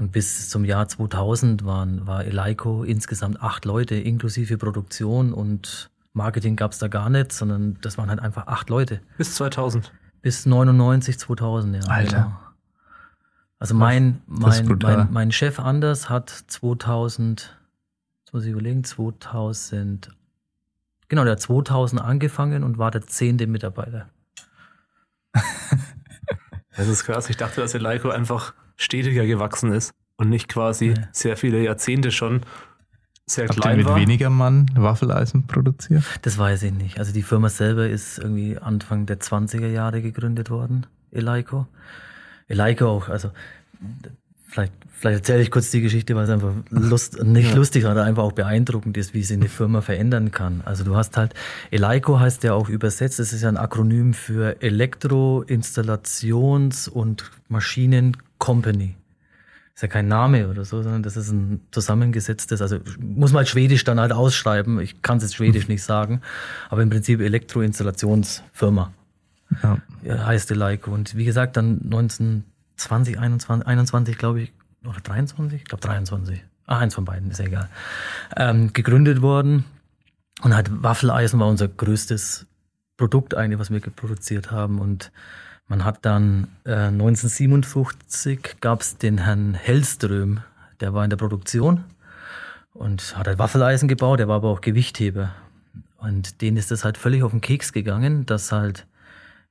[0.00, 6.56] Und bis zum Jahr 2000 waren, war Eleiko insgesamt acht Leute, inklusive Produktion und Marketing
[6.56, 9.02] gab's da gar nicht, sondern das waren halt einfach acht Leute.
[9.18, 9.92] Bis 2000.
[10.22, 11.90] Bis 99, 2000, ja.
[11.90, 12.16] Alter.
[12.16, 12.38] Genau.
[13.58, 17.54] Also mein, mein, mein, mein Chef Anders hat 2000,
[18.24, 20.16] jetzt muss ich überlegen, 2000,
[21.08, 24.08] genau, der hat 2000 angefangen und war der zehnte Mitarbeiter.
[26.76, 27.28] Das ist krass.
[27.28, 30.94] Ich dachte, dass Eleiko einfach stetiger gewachsen ist und nicht quasi Ja.
[31.12, 32.40] sehr viele Jahrzehnte schon
[33.26, 33.96] sehr Habt ihr klein mit war.
[33.96, 36.02] weniger Mann Waffeleisen produziert?
[36.22, 36.98] Das weiß ich nicht.
[36.98, 41.68] Also die Firma selber ist irgendwie Anfang der 20er Jahre gegründet worden, Eleiko.
[42.48, 43.30] Eleiko auch, also
[44.48, 48.24] vielleicht, vielleicht erzähle ich kurz die Geschichte, weil es einfach lust, nicht lustig, sondern einfach
[48.24, 50.62] auch beeindruckend ist, wie sie eine Firma verändern kann.
[50.64, 51.34] Also du hast halt,
[51.70, 58.16] Eleiko heißt ja auch übersetzt, das ist ja ein Akronym für Elektro, Installations- und Maschinen
[58.40, 58.96] Company.
[59.74, 63.48] Ist ja kein Name oder so, sondern das ist ein zusammengesetztes, also muss man halt
[63.48, 64.80] Schwedisch dann halt ausschreiben.
[64.80, 66.22] Ich kann es jetzt Schwedisch nicht sagen,
[66.68, 68.92] aber im Prinzip Elektroinstallationsfirma
[69.62, 69.78] Ja.
[70.02, 70.90] ja, heißt Eleiko.
[70.90, 74.52] Und wie gesagt, dann 1920, 21, 21 glaube ich,
[74.84, 75.60] oder 23?
[75.60, 76.44] Ich glaube 23.
[76.66, 77.68] Ah, eins von beiden, ist ja egal.
[78.36, 79.64] Ähm, gegründet worden.
[80.42, 82.46] Und halt Waffeleisen war unser größtes
[82.96, 84.78] Produkt eigentlich, was wir produziert haben.
[84.78, 85.10] Und
[85.70, 90.40] man hat dann äh, 1957 gab es den Herrn Hellström,
[90.80, 91.84] der war in der Produktion
[92.74, 95.30] und hat halt Waffeleisen gebaut, der war aber auch Gewichtheber.
[95.98, 98.84] Und denen ist das halt völlig auf den Keks gegangen, dass halt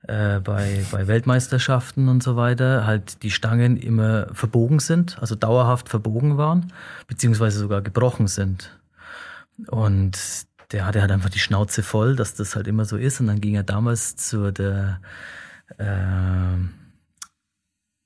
[0.08, 5.88] äh, bei, bei Weltmeisterschaften und so weiter halt die Stangen immer verbogen sind, also dauerhaft
[5.88, 6.74] verbogen waren,
[7.08, 8.78] beziehungsweise sogar gebrochen sind.
[9.68, 10.20] Und
[10.74, 13.22] der hatte halt einfach die Schnauze voll, dass das halt immer so ist.
[13.22, 15.00] Und dann ging er damals zu der,
[15.78, 16.56] äh,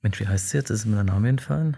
[0.02, 0.70] Mensch, wie heißt sie jetzt?
[0.70, 1.76] Ist mir der Name entfallen?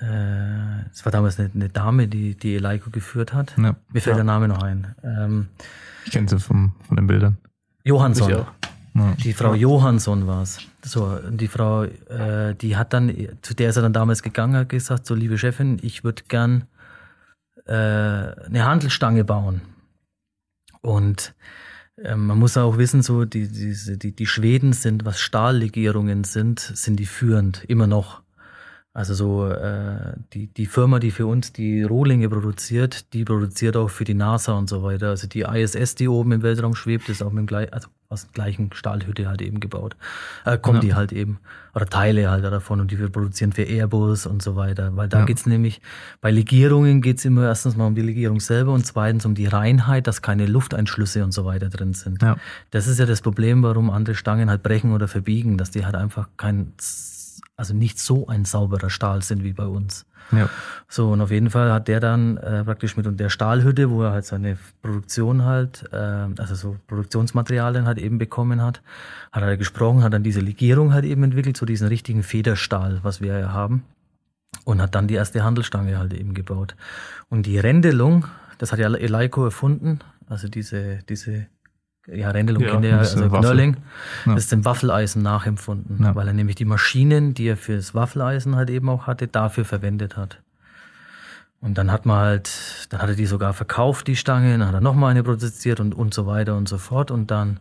[0.00, 3.54] Äh, Es war damals eine, eine Dame, die die Eleiko geführt hat.
[3.56, 3.74] ja.
[3.88, 4.14] Mir fällt Ja.
[4.14, 4.94] der Name noch ein.
[5.02, 5.48] Ähm,
[6.04, 7.38] Ich kenne sie vom, von den Bildern.
[7.84, 8.46] Johansson.
[9.24, 10.58] Die Frau Johansson war es.
[10.84, 14.68] So, die Frau, äh, die hat dann, zu der ist er dann damals gegangen, hat
[14.68, 16.66] gesagt, so liebe Chefin, ich würde gern
[17.64, 19.62] äh, eine Handelstange bauen.
[20.82, 21.61] Und ähm,
[21.96, 26.96] man muss auch wissen, so die, diese, die, die Schweden sind, was Stahllegierungen sind, sind
[26.98, 28.21] die führend, immer noch.
[28.94, 33.88] Also so äh, die, die Firma, die für uns die Rohlinge produziert, die produziert auch
[33.88, 35.08] für die NASA und so weiter.
[35.08, 38.24] Also die ISS, die oben im Weltraum schwebt, ist auch mit dem gleichen, also aus
[38.24, 39.96] der gleichen Stahlhütte halt eben gebaut.
[40.44, 40.80] Äh, kommen Ja.
[40.82, 41.38] die halt eben.
[41.74, 44.94] Oder Teile halt davon und die wir produzieren für Airbus und so weiter.
[44.94, 45.24] Weil da Ja.
[45.24, 45.80] geht's nämlich,
[46.20, 50.06] bei Legierungen geht's immer erstens mal um die Legierung selber und zweitens um die Reinheit,
[50.06, 52.20] dass keine Lufteinschlüsse und so weiter drin sind.
[52.20, 52.36] Ja.
[52.70, 55.94] Das ist ja das Problem, warum andere Stangen halt brechen oder verbiegen, dass die halt
[55.94, 56.74] einfach kein
[57.56, 60.06] also nicht so ein sauberer Stahl sind wie bei uns.
[60.30, 60.48] Ja.
[60.88, 64.12] So, und auf jeden Fall hat der dann äh, praktisch mit der Stahlhütte, wo er
[64.12, 68.82] halt seine Produktion halt, äh, also so Produktionsmaterialien halt eben bekommen hat,
[69.30, 73.20] hat er gesprochen, hat dann diese Legierung halt eben entwickelt, so diesen richtigen Federstahl, was
[73.20, 73.84] wir ja haben.
[74.64, 76.76] Und hat dann die erste Handelstange halt eben gebaut.
[77.28, 78.26] Und die Rändelung,
[78.58, 81.46] das hat ja Eleiko erfunden, also diese, diese
[82.06, 83.28] ja, kennt ihr ja, ist also.
[83.28, 83.76] Knörling,
[84.26, 84.34] Ja.
[84.34, 86.14] ist dem Waffeleisen nachempfunden, Ja.
[86.14, 90.16] weil er nämlich die Maschinen, die er fürs Waffeleisen halt eben auch hatte, dafür verwendet
[90.16, 90.40] hat.
[91.60, 92.50] Und dann hat man halt,
[92.90, 95.94] dann hat er die sogar verkauft, die Stange, dann hat er nochmal eine produziert und,
[95.94, 97.12] und so weiter und so fort.
[97.12, 97.60] Und dann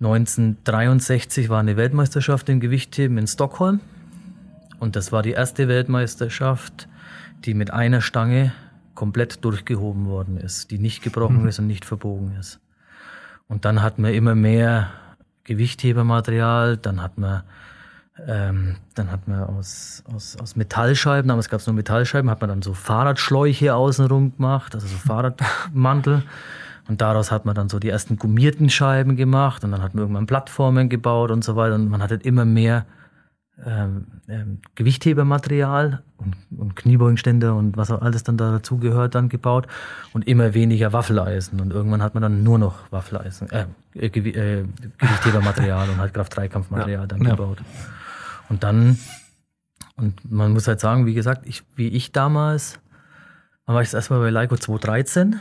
[0.00, 3.80] 1963 war eine Weltmeisterschaft im Gewichtheben in Stockholm.
[4.78, 6.86] Und das war die erste Weltmeisterschaft,
[7.44, 8.52] die mit einer Stange
[8.94, 12.60] komplett durchgehoben worden ist, die nicht gebrochen ist und nicht verbogen ist.
[13.48, 14.90] Und dann hat man immer mehr
[15.44, 17.42] Gewichthebermaterial, dann hat man,
[18.26, 22.50] ähm, dann hat man aus, aus, aus Metallscheiben, damals gab es nur Metallscheiben, hat man
[22.50, 26.22] dann so Fahrradschläuche außenrum gemacht, also so Fahrradmantel.
[26.88, 30.02] Und daraus hat man dann so die ersten gummierten Scheiben gemacht und dann hat man
[30.02, 31.74] irgendwann Plattformen gebaut und so weiter.
[31.74, 32.86] Und man hat halt immer mehr
[33.66, 39.66] ähm, ähm, Gewichthebermaterial und, und Kniebeugenständer und was auch alles dann da dazugehört dann gebaut
[40.12, 44.30] und immer weniger Waffeleisen und irgendwann hat man dann nur noch Waffeleisen, äh, äh, Gewi
[44.30, 44.64] äh,
[44.98, 47.30] Gewichthebermaterial und halt Kraft-3-Kampfmaterial dann Ja.
[47.30, 47.58] gebaut.
[48.48, 48.98] Und dann,
[49.96, 52.78] und man muss halt sagen, wie gesagt, ich, wie ich damals,
[53.66, 55.40] dann war ich das erstmal bei Leico 2013,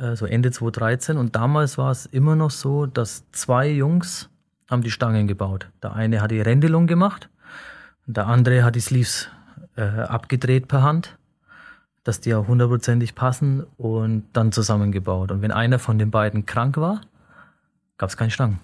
[0.00, 4.28] äh, so Ende 2013 und damals war es immer noch so, dass zwei Jungs
[4.68, 5.70] haben die Stangen gebaut.
[5.82, 7.30] Der eine hat die Rändelung gemacht
[8.06, 9.28] der andere hat die Sleeves
[9.76, 11.18] äh, abgedreht per Hand,
[12.04, 15.32] dass die auch hundertprozentig passen und dann zusammengebaut.
[15.32, 17.00] Und wenn einer von den beiden krank war,
[17.98, 18.60] gab es keine Stangen.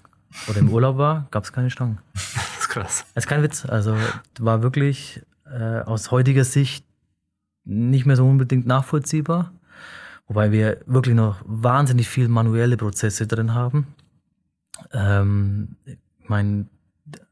[0.48, 1.98] Oder im Urlaub war, gab es keine Stangen.
[2.62, 3.04] Das ist krass.
[3.14, 3.66] Das ist kein Witz.
[3.66, 3.96] Also
[4.38, 6.86] war wirklich äh, aus heutiger Sicht
[7.64, 9.52] nicht mehr so unbedingt nachvollziehbar.
[10.28, 13.88] Wobei wir wirklich noch wahnsinnig viel manuelle Prozesse drin haben.
[14.92, 16.66] Ähm, ich meine,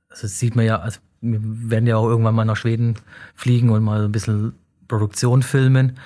[0.09, 2.95] also das sieht man ja, also wir werden ja auch irgendwann mal nach Schweden
[3.35, 4.53] fliegen und mal ein bisschen
[4.89, 5.99] Produktion filmen.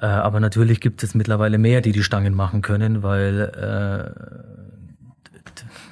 [0.00, 4.10] Äh, aber natürlich gibt es mittlerweile mehr, die die Stangen machen können, weil äh,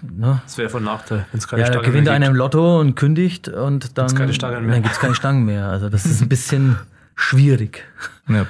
[0.03, 2.35] ne, Das wäre von Nachteil, wenn es keine ja, da Stange gewinnt mehr einer gibt.
[2.35, 4.75] im Lotto und kündigt und dann Gibt's keine Stangen mehr.
[4.75, 5.67] Dann gibt's keine Stangen mehr.
[5.69, 6.77] Also das ist ein bisschen
[7.15, 7.85] schwierig.
[8.29, 8.47] Ja.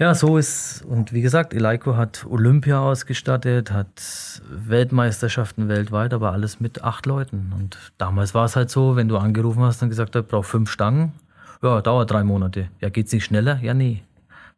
[0.00, 6.60] Ja, so ist, und wie gesagt, Eleiko hat Olympia ausgestattet, hat Weltmeisterschaften weltweit, aber alles
[6.60, 7.52] mit acht Leuten.
[7.52, 10.70] Und damals war es halt so, wenn du angerufen hast und gesagt hast, brauch fünf
[10.70, 11.14] Stangen,
[11.62, 12.70] ja, dauert drei Monate.
[12.80, 13.58] Ja, geht's nicht schneller?
[13.60, 14.04] Ja, nee.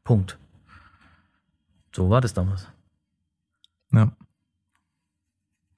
[0.04, 0.38] Punkt.
[1.92, 2.68] So war das damals.
[3.92, 4.12] ja.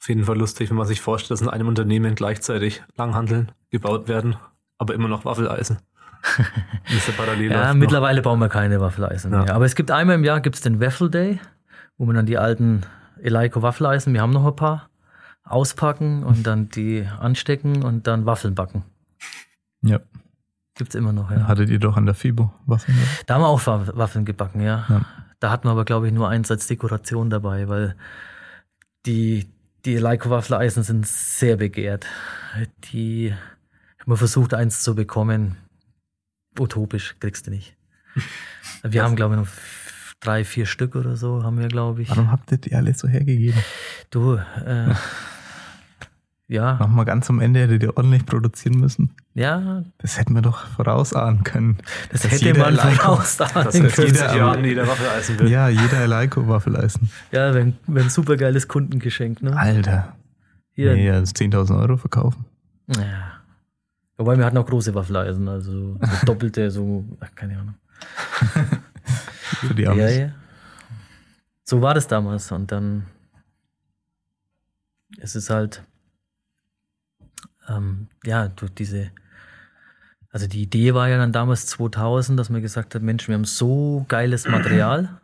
[0.00, 4.08] Auf jeden Fall lustig, wenn man sich vorstellt, dass in einem Unternehmen gleichzeitig Langhanteln gebaut
[4.08, 4.34] werden,
[4.76, 5.78] aber immer noch Waffeleisen.
[7.50, 7.74] Ja läuft noch.
[7.74, 9.44] mittlerweile bauen wir keine Waffeleisen Ja.
[9.44, 9.54] mehr.
[9.54, 11.40] Aber es gibt einmal im Jahr gibt's den Waffle Day,
[11.98, 12.82] wo man dann die alten
[13.20, 14.88] Eleiko Waffeleisen, wir haben noch ein paar,
[15.44, 18.84] auspacken und dann die anstecken und dann Waffeln backen.
[19.82, 20.00] ja.
[20.74, 21.46] Gibt's immer noch, ja.
[21.48, 22.94] Hattet ihr doch an der FIBO Waffen?
[22.94, 23.02] ne?
[23.26, 24.86] Da haben wir auch Wa- Waffeln gebacken, ja.
[24.88, 25.02] Ja.
[25.38, 27.94] Da hatten wir aber, glaube ich, nur eins als Dekoration dabei, weil
[29.04, 29.46] die,
[29.84, 32.06] die Eleiko Waffeleisen sind sehr begehrt.
[32.90, 33.32] Die, ich
[34.00, 35.56] habe mal versucht, eins zu bekommen.
[36.58, 37.76] Utopisch, kriegst du nicht.
[38.82, 39.48] Wir haben, glaube ich, noch
[40.20, 42.10] drei, vier Stück oder so, haben wir, glaube ich.
[42.10, 43.58] Warum habt ihr die alle so hergegeben?
[44.10, 44.92] Du, äh,
[46.48, 49.14] ja, Nochmal ganz am Ende hättet ihr ordentlich produzieren müssen.
[49.34, 51.78] ja, Das hätten wir doch vorausahnen können.
[52.10, 52.84] das hätte jeder man Das
[53.74, 53.90] in können.
[53.90, 55.48] 50 jeder- Jahren jeder Waffeleisen will.
[55.50, 57.10] Ja, jeder Eleiko Waffeleisen.
[57.30, 59.56] Ja, wenn, wenn super geiles Kundengeschenk, ne?
[59.56, 60.14] Alter.
[60.74, 62.44] Hier, Nee, also 10.000 Euro verkaufen.
[62.88, 63.31] Ja.
[64.16, 67.74] Wobei wir hatten auch große Waffeleisen, also so doppelte, so, ach, keine Ahnung.
[69.04, 70.16] Für die Ja, Amis.
[70.18, 70.30] ja.
[71.64, 73.06] So war das damals und dann
[75.18, 75.82] es ist halt,
[77.68, 79.10] ähm, ja, durch diese,
[80.30, 83.44] also die Idee war ja dann damals 2000, dass man gesagt hat, Mensch, wir haben
[83.44, 85.20] so geiles Material,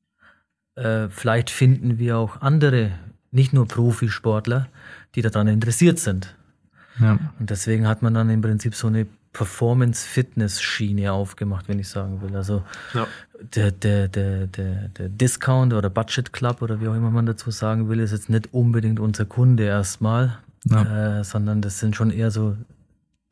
[0.74, 2.92] äh, vielleicht finden wir auch andere,
[3.30, 4.68] nicht nur Profisportler,
[5.14, 6.36] die daran interessiert sind.
[7.00, 7.18] Ja.
[7.38, 12.36] Und deswegen hat man dann im Prinzip so eine Performance-Fitness-Schiene aufgemacht, wenn ich sagen will.
[12.36, 12.62] Also
[12.94, 13.06] Ja.
[13.54, 17.50] der, der, der, der, der Discount oder Budget Club oder wie auch immer man dazu
[17.50, 21.20] sagen will, ist jetzt nicht unbedingt unser Kunde erstmal, Ja.
[21.20, 22.56] äh, sondern das sind schon eher so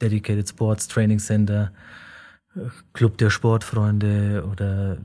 [0.01, 1.71] Dedicated Sports Training Center,
[2.95, 4.97] Club der Sportfreunde oder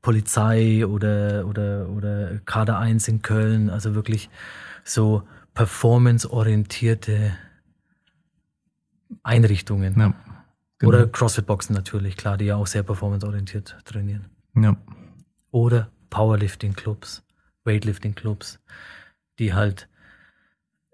[0.00, 4.30] Polizei oder, oder, oder Kader 1 in Köln, also wirklich
[4.84, 5.22] so
[5.58, 7.36] performanceorientierte
[9.24, 9.98] Einrichtungen.
[9.98, 10.14] Ja.
[10.78, 10.88] Genau.
[10.88, 14.26] Oder CrossFit-Boxen natürlich, klar, die ja auch sehr performanceorientiert trainieren.
[14.54, 14.76] Ja.
[15.50, 17.24] Oder Powerlifting-Clubs,
[17.64, 18.60] Weightlifting-Clubs,
[19.40, 19.88] die halt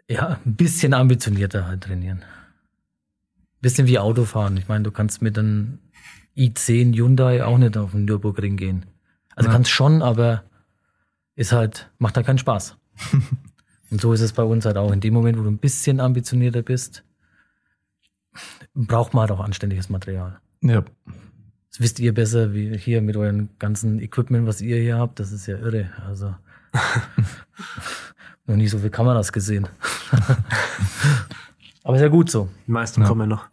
[0.08, 2.22] ja, ein bisschen ambitionierter halt trainieren.
[3.60, 4.56] Bisschen wie Autofahren.
[4.56, 5.78] Ich meine, du kannst mit einem
[6.38, 8.86] i10 Hyundai auch nicht auf den Nürburgring gehen.
[9.36, 9.52] Also Ja.
[9.52, 10.44] kannst schon, aber
[11.36, 12.78] ist halt, macht halt keinen Spaß.
[13.94, 14.90] Und so ist es bei uns halt auch.
[14.90, 17.04] In dem Moment, wo du ein bisschen ambitionierter bist,
[18.74, 20.40] braucht man halt auch anständiges Material.
[20.62, 20.82] Ja.
[21.70, 25.20] Das wisst ihr besser, wie hier mit euren ganzen Equipment, was ihr hier habt.
[25.20, 25.90] Das ist ja irre.
[26.04, 26.34] Also
[28.46, 29.68] noch nie so viele Kameras gesehen.
[31.84, 32.48] Aber ist ja gut so.
[32.66, 33.06] Die meisten Ja.
[33.06, 33.46] kommen noch.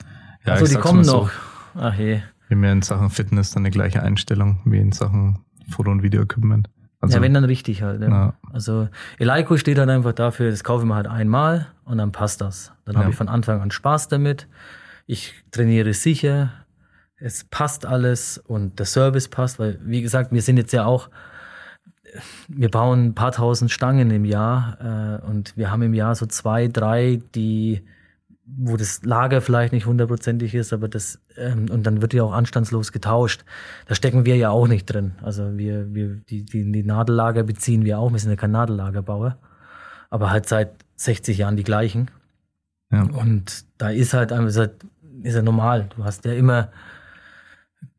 [0.43, 1.17] Ja, Achso, ich die sag's kommen mal so.
[1.25, 1.31] noch.
[1.75, 2.19] Ach je.
[2.47, 6.01] Wir haben ja in Sachen Fitness dann eine gleiche Einstellung wie in Sachen Foto- und
[6.01, 6.67] Video-Equipment.
[7.01, 8.01] Also, ja, wenn dann richtig halt.
[8.01, 8.09] Ja.
[8.09, 8.33] Ja.
[8.53, 8.87] Also
[9.17, 12.71] Eleiko steht halt einfach dafür, das kaufe ich mir halt einmal und dann passt das.
[12.85, 14.47] Dann habe ich von Anfang an Spaß damit.
[15.07, 16.51] Ich trainiere sicher.
[17.17, 21.09] Es passt alles und der Service passt, weil, wie gesagt, wir sind jetzt ja auch,
[22.47, 26.25] wir bauen ein paar tausend Stangen im Jahr äh, und wir haben im Jahr so
[26.25, 27.83] zwei, drei, die,
[28.57, 32.33] wo das Lager vielleicht nicht hundertprozentig ist, aber das, ähm, und dann wird ja auch
[32.33, 33.43] anstandslos getauscht.
[33.87, 35.13] Da stecken wir ja auch nicht drin.
[35.21, 38.11] Also wir, wir, die, die, die Nadellager beziehen wir auch.
[38.11, 39.37] Wir sind ja kein Nadellagerbauer,
[40.09, 42.11] aber halt seit 60 Jahren die gleichen.
[42.91, 43.03] ja.
[43.03, 44.73] Und da ist halt einfach, ist halt,
[45.23, 45.89] ist ja normal.
[45.95, 46.69] Du hast ja immer,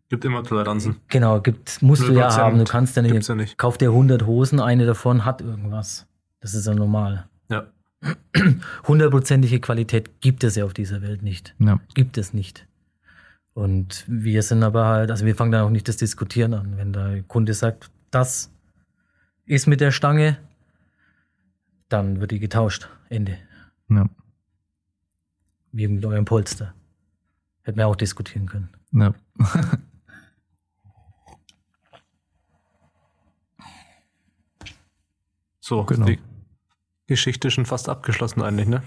[0.08, 0.96] Gibt immer Toleranzen.
[1.08, 2.58] genau, gibt, musst du ja 0% haben.
[2.58, 3.56] Du kannst ja nicht, ja nicht.
[3.56, 6.06] kauf dir 100 Hosen, eine davon hat irgendwas.
[6.40, 7.26] Das ist ja normal.
[8.88, 11.54] Hundertprozentige Qualität gibt es ja auf dieser Welt nicht.
[11.58, 11.80] ja.
[11.94, 12.66] Gibt es nicht.
[13.54, 16.76] Und wir sind aber halt, also wir fangen dann auch nicht das Diskutieren an.
[16.78, 18.50] Wenn der Kunde sagt, das
[19.44, 20.38] ist mit der Stange,
[21.90, 22.88] dann wird die getauscht.
[23.10, 23.38] Ende.
[23.90, 24.08] ja.
[25.74, 26.74] Wie mit eurem Polster.
[27.62, 28.68] Hätten wir auch diskutieren können.
[28.92, 29.14] ja.
[35.60, 36.06] So, Genau.
[36.06, 36.18] die
[37.12, 38.82] Geschichte schon fast abgeschlossen eigentlich, ne?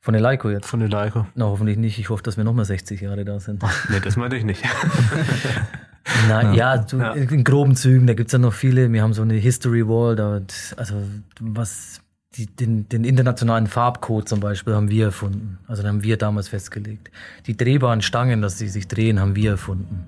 [0.00, 0.66] Von der Leiko jetzt.
[0.66, 1.26] Von Eleiko.
[1.34, 1.98] Na, hoffentlich nicht.
[1.98, 3.62] Ich hoffe, dass wir nochmal 60 Jahre da sind.
[3.88, 4.62] Nee, das meinte ich nicht.
[6.28, 7.12] Na, ja, du, Ja.
[7.12, 8.92] in groben Zügen, da gibt's ja noch viele.
[8.92, 10.40] Wir haben so eine History Wall, da,
[10.76, 11.02] also
[11.40, 12.00] was
[12.36, 15.58] die, den, den internationalen Farbcode zum Beispiel haben wir erfunden.
[15.68, 17.10] Also den haben wir damals festgelegt.
[17.46, 20.04] Die drehbaren Stangen, dass sie sich drehen, haben wir erfunden.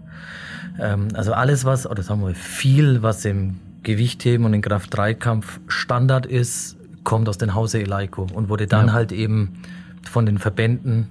[0.78, 6.26] Ähm, also alles, was, oder sagen wir viel, was im Gewichtheben und im Kraft-3-Kampf Standard
[6.26, 6.76] ist,
[7.06, 8.92] kommt aus dem Hause Eleiko und wurde dann Ja.
[8.92, 9.62] halt eben
[10.02, 11.08] von den Verbänden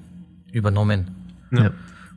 [0.51, 1.07] übernommen.
[1.51, 1.71] ja.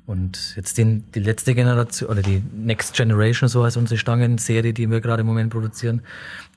[0.04, 4.90] Und jetzt den, die letzte Generation oder die Next Generation, so heißt unsere Stangenserie, die
[4.90, 6.00] wir gerade im Moment produzieren,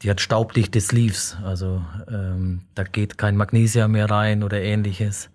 [0.02, 1.36] die hat staubdichte Sleeves.
[1.44, 5.30] Also ähm, da geht kein Magnesium mehr rein oder ähnliches.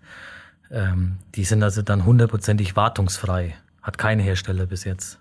[0.70, 3.54] Ähm, die sind also dann hundertprozentig wartungsfrei.
[3.82, 5.18] Hat kein Hersteller bis jetzt.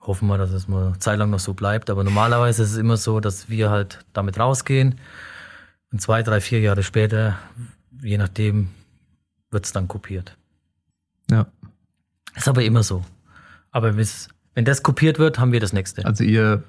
[0.00, 1.90] Hoffen wir, dass es mal eine Zeit lang noch so bleibt.
[1.90, 4.94] Aber normalerweise ist es immer so, dass wir halt damit rausgehen
[5.94, 7.38] und zwei, drei, vier Jahre später,
[8.02, 8.70] je nachdem,
[9.52, 10.36] wird's dann kopiert.
[11.30, 11.46] ja.
[12.34, 13.04] Ist aber immer so.
[13.70, 16.04] Aber wenn das kopiert wird, haben wir das nächste.
[16.04, 16.64] Also ihr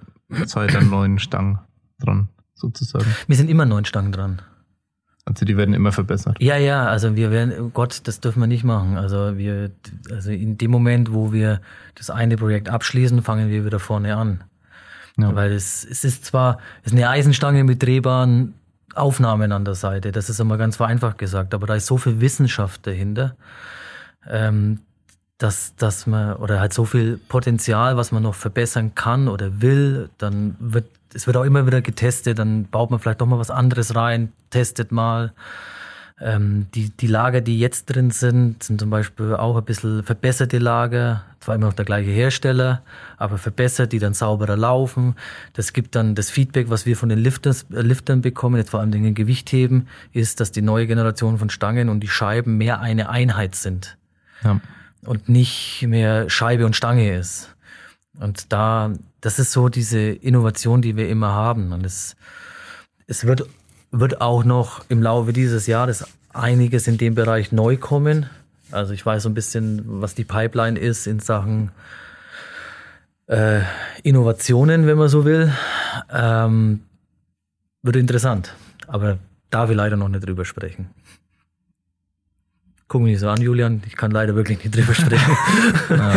[0.46, 1.58] seid an neuen Stangen
[1.98, 3.08] dran, sozusagen.
[3.26, 4.44] Wir sind immer neun Stangen dran.
[5.26, 6.38] Also die werden immer verbessert.
[6.40, 8.96] Ja, ja, also wir werden, oh Gott, das dürfen wir nicht machen.
[8.96, 9.72] Also wir,
[10.12, 11.62] also in dem Moment, wo wir
[11.96, 14.44] das eine Projekt abschließen, fangen wir wieder vorne an.
[15.18, 15.34] Ja.
[15.34, 18.54] Weil es, es ist zwar, es ist eine Eisenstange mit drehbaren
[18.96, 22.22] Aufnahmen an der Seite, das ist immer ganz vereinfacht gesagt, aber da ist so viel
[22.22, 23.36] Wissenschaft dahinter,
[24.30, 24.80] ähm,
[25.38, 30.10] dass, dass man, oder halt so viel Potenzial, was man noch verbessern kann oder will,
[30.18, 33.52] dann wird, es wird auch immer wieder getestet, dann baut man vielleicht doch mal was
[33.52, 35.34] anderes rein, testet mal.
[36.22, 40.60] Ähm, die, die Lager, die jetzt drin sind, sind zum Beispiel auch ein bisschen verbesserte
[40.60, 41.24] Lager.
[41.42, 42.82] Zwar immer noch der gleiche Hersteller,
[43.18, 45.16] aber verbessert, die dann sauberer laufen.
[45.54, 48.80] Das gibt dann das Feedback, was wir von den Lifters, äh, Liftern bekommen, jetzt vor
[48.80, 53.10] allem den Gewichtheben, ist, dass die neue Generation von Stangen und die Scheiben mehr eine
[53.10, 53.98] Einheit sind
[54.44, 54.60] Ja.
[55.06, 57.54] und nicht mehr Scheibe und Stange ist.
[58.20, 61.74] Und da, das ist so diese Innovation, die wir immer haben.
[61.74, 62.16] Und es,
[63.06, 63.44] es wird,
[63.92, 68.28] wird auch noch im Laufe dieses Jahres einiges in dem Bereich neu kommen.
[68.72, 71.72] Also ich weiß so ein bisschen, was die Pipeline ist in Sachen
[73.28, 73.62] äh,
[74.04, 75.52] Innovationen, wenn man so will.
[76.12, 76.82] Ähm,
[77.82, 78.54] wird interessant.
[78.88, 79.18] Aber
[79.50, 80.90] darf ich leider noch nicht drüber sprechen.
[82.88, 83.82] Guck mich nicht so an, Julian.
[83.88, 85.38] Ich kann leider wirklich nicht drüber sprechen.
[85.90, 86.16] Ja.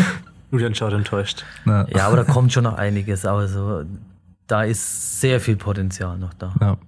[0.51, 1.45] Julian schaut enttäuscht.
[1.67, 1.87] Ja.
[1.89, 3.27] Ja, aber da kommt schon noch einiges.
[3.27, 3.85] Aber so,
[4.47, 6.55] da ist sehr viel Potenzial noch da.
[6.61, 6.79] Ja.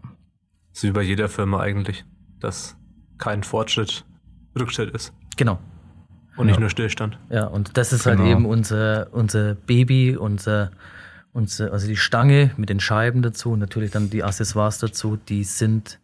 [0.81, 2.07] Ist wie bei jeder Firma eigentlich,
[2.39, 2.75] dass
[3.19, 4.07] kein Fortschritt
[4.59, 5.13] Rückschritt ist.
[5.37, 5.59] Genau.
[6.39, 6.61] Und nicht Ja.
[6.61, 7.19] nur Stillstand.
[7.29, 8.23] Ja, und das ist Genau.
[8.23, 10.71] halt eben unser, unser Baby, unser,
[11.35, 15.45] unser, also die Stange mit den Scheiben dazu und natürlich dann die Accessoires dazu, die
[15.45, 16.01] sind,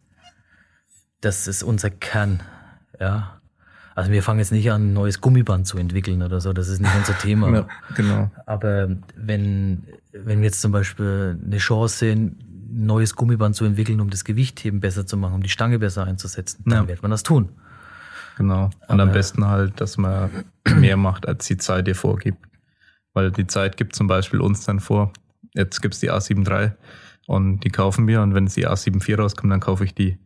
[1.23, 2.43] das ist unser Kern.
[3.01, 3.41] Ja.
[3.95, 6.81] Also wir fangen jetzt nicht an, ein neues Gummiband zu entwickeln oder so, das ist
[6.81, 7.51] nicht unser Thema.
[7.51, 8.31] Ja, genau.
[8.45, 12.39] Aber wenn, wenn wir jetzt zum Beispiel eine Chance sehen,
[12.69, 16.63] neues Gummiband zu entwickeln, um das Gewichtheben besser zu machen, um die Stange besser einzusetzen,
[16.67, 16.89] dann Ja.
[16.89, 17.49] wird man das tun.
[18.37, 18.67] Genau.
[18.89, 20.31] Und am Aber- besten halt, dass man
[20.77, 22.39] mehr macht, als die Zeit dir vorgibt.
[23.15, 25.13] Weil die Zeit gibt zum Beispiel uns dann vor.
[25.55, 26.73] Jetzt gibt's die A7 III
[27.27, 30.19] und die kaufen wir und wenn die A7 IV rauskommt, dann kaufe ich die.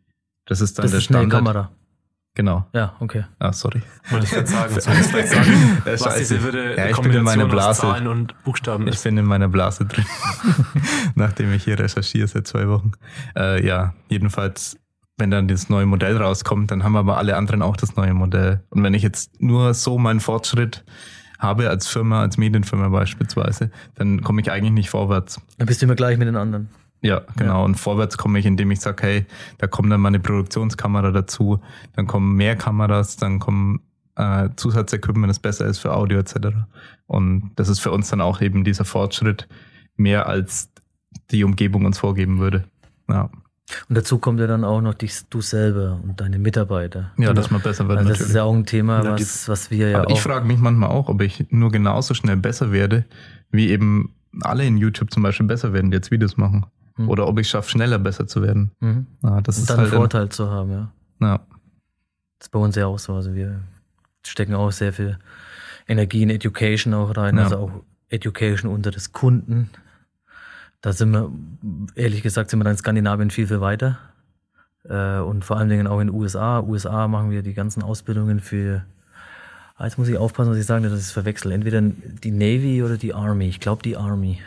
[0.46, 1.44] Das ist dann Das der ist eine Standard.
[1.44, 1.70] Kamera.
[2.34, 2.64] Genau.
[2.72, 3.24] Ja, okay.
[3.40, 3.82] Ah, sorry.
[4.08, 4.80] Wollte ich gerade sagen.
[4.80, 6.18] Soll ich vielleicht sagen, Ja, was scheiße.
[6.20, 7.80] diese wilde Ja, ich bin in meiner Blase.
[7.82, 9.04] Zahlen und Buchstaben Ich ist?
[9.04, 10.04] bin in meiner Blase drin,
[11.14, 12.92] nachdem ich hier recherchiere seit zwei Wochen.
[13.36, 14.76] Äh, ja, jedenfalls,
[15.18, 18.62] wenn dann das neue Modell rauskommt, dann haben aber alle anderen auch das neue Modell.
[18.70, 20.84] Und wenn ich jetzt nur so meinen Fortschritt
[21.38, 25.40] habe als Firma, als Medienfirma beispielsweise, dann komme ich eigentlich nicht vorwärts.
[25.58, 26.68] Dann bist du immer gleich mit den anderen.
[27.02, 27.64] Ja, genau.
[27.64, 29.26] Und vorwärts komme ich, indem ich sage, hey,
[29.58, 31.60] da kommt dann mal eine Produktionskamera dazu,
[31.96, 33.80] dann kommen mehr Kameras, dann kommen
[34.16, 36.34] äh, Zusatzequipment, das besser ist für Audio etc.
[37.06, 39.48] Und das ist für uns dann auch eben dieser Fortschritt
[39.96, 40.70] mehr als
[41.30, 42.64] die Umgebung uns vorgeben würde.
[43.08, 43.30] Ja,
[43.88, 47.12] Und dazu kommt ja dann auch noch dich, du selber und deine Mitarbeiter.
[47.16, 48.28] ja dass man besser wird Also das natürlich.
[48.30, 50.20] ist ja auch ein Thema, Ja, was, was wir ja Aber ich auch.
[50.22, 53.06] frage mich manchmal auch, ob ich nur genauso schnell besser werde,
[53.50, 56.66] wie eben alle in YouTube zum Beispiel besser werden, die jetzt Videos machen.
[57.04, 57.08] Hm.
[57.08, 58.70] Oder ob ich schaffe, schneller besser zu werden.
[58.80, 59.06] Mhm.
[59.22, 60.92] Ja, das Und ist dann halt einen ein- Vorteil zu haben, ja.
[61.20, 61.40] ja.
[62.38, 63.14] Das ist bei uns ja auch so.
[63.14, 63.60] Also wir
[64.26, 65.18] stecken auch sehr viel
[65.88, 67.44] Energie in Education auch rein, Ja.
[67.44, 67.70] also auch
[68.08, 69.70] Education unter des Kunden.
[70.80, 71.30] Da sind wir,
[71.94, 73.98] ehrlich gesagt, sind wir da in Skandinavien viel, viel weiter.
[74.88, 76.60] Äh, Und vor allen Dingen auch in den USA.
[76.60, 78.84] USA machen wir die ganzen Ausbildungen für,
[79.76, 81.52] ah, jetzt muss ich aufpassen, was ich sage, dass ich es verwechsel.
[81.52, 83.46] Entweder die Navy oder die Army.
[83.48, 84.38] Ich glaube die Army.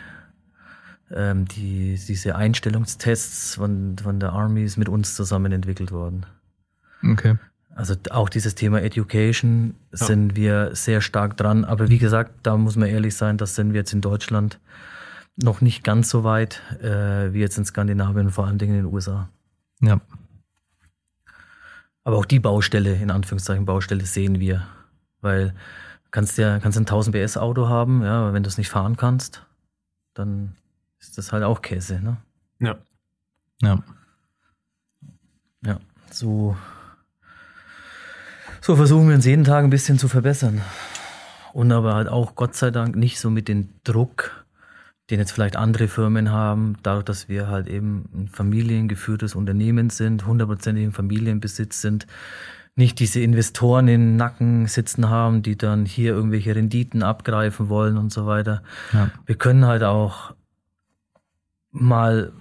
[1.10, 6.26] Ähm, die, diese Einstellungstests von, von der Army ist mit uns zusammen entwickelt worden.
[7.02, 7.36] Okay.
[7.74, 11.64] Also auch dieses Thema Education sind wir sehr stark dran.
[11.64, 14.60] Aber wie gesagt, da muss man ehrlich sein, das sind wir jetzt in Deutschland
[15.36, 18.94] noch nicht ganz so weit äh, wie jetzt in Skandinavien, vor allen Dingen in den
[18.94, 19.28] USA.
[19.80, 20.00] Ja.
[22.04, 24.66] Aber auch die Baustelle, in Anführungszeichen Baustelle, sehen wir.
[25.20, 28.58] Weil du kannst ja kannst ein 1000 PS Auto haben, ja, aber wenn du es
[28.58, 29.44] nicht fahren kannst,
[30.12, 30.54] dann
[31.04, 32.16] ist das halt auch Käse, ne?
[32.60, 32.76] Ja.
[33.60, 33.82] Ja.
[35.64, 35.78] Ja,
[36.10, 36.56] so,
[38.60, 40.60] so versuchen wir uns jeden Tag ein bisschen zu verbessern.
[41.52, 44.44] Und aber halt auch Gott sei Dank nicht so mit dem Druck,
[45.10, 50.26] den jetzt vielleicht andere Firmen haben, dadurch, dass wir halt eben ein familiengeführtes Unternehmen sind,
[50.26, 52.06] hundertprozentig im Familienbesitz sind,
[52.76, 57.96] nicht diese Investoren in den Nacken sitzen haben, die dann hier irgendwelche Renditen abgreifen wollen
[57.96, 58.62] und so weiter.
[58.92, 59.10] Ja.
[59.26, 60.34] Wir können halt auch
[61.74, 62.32] mal,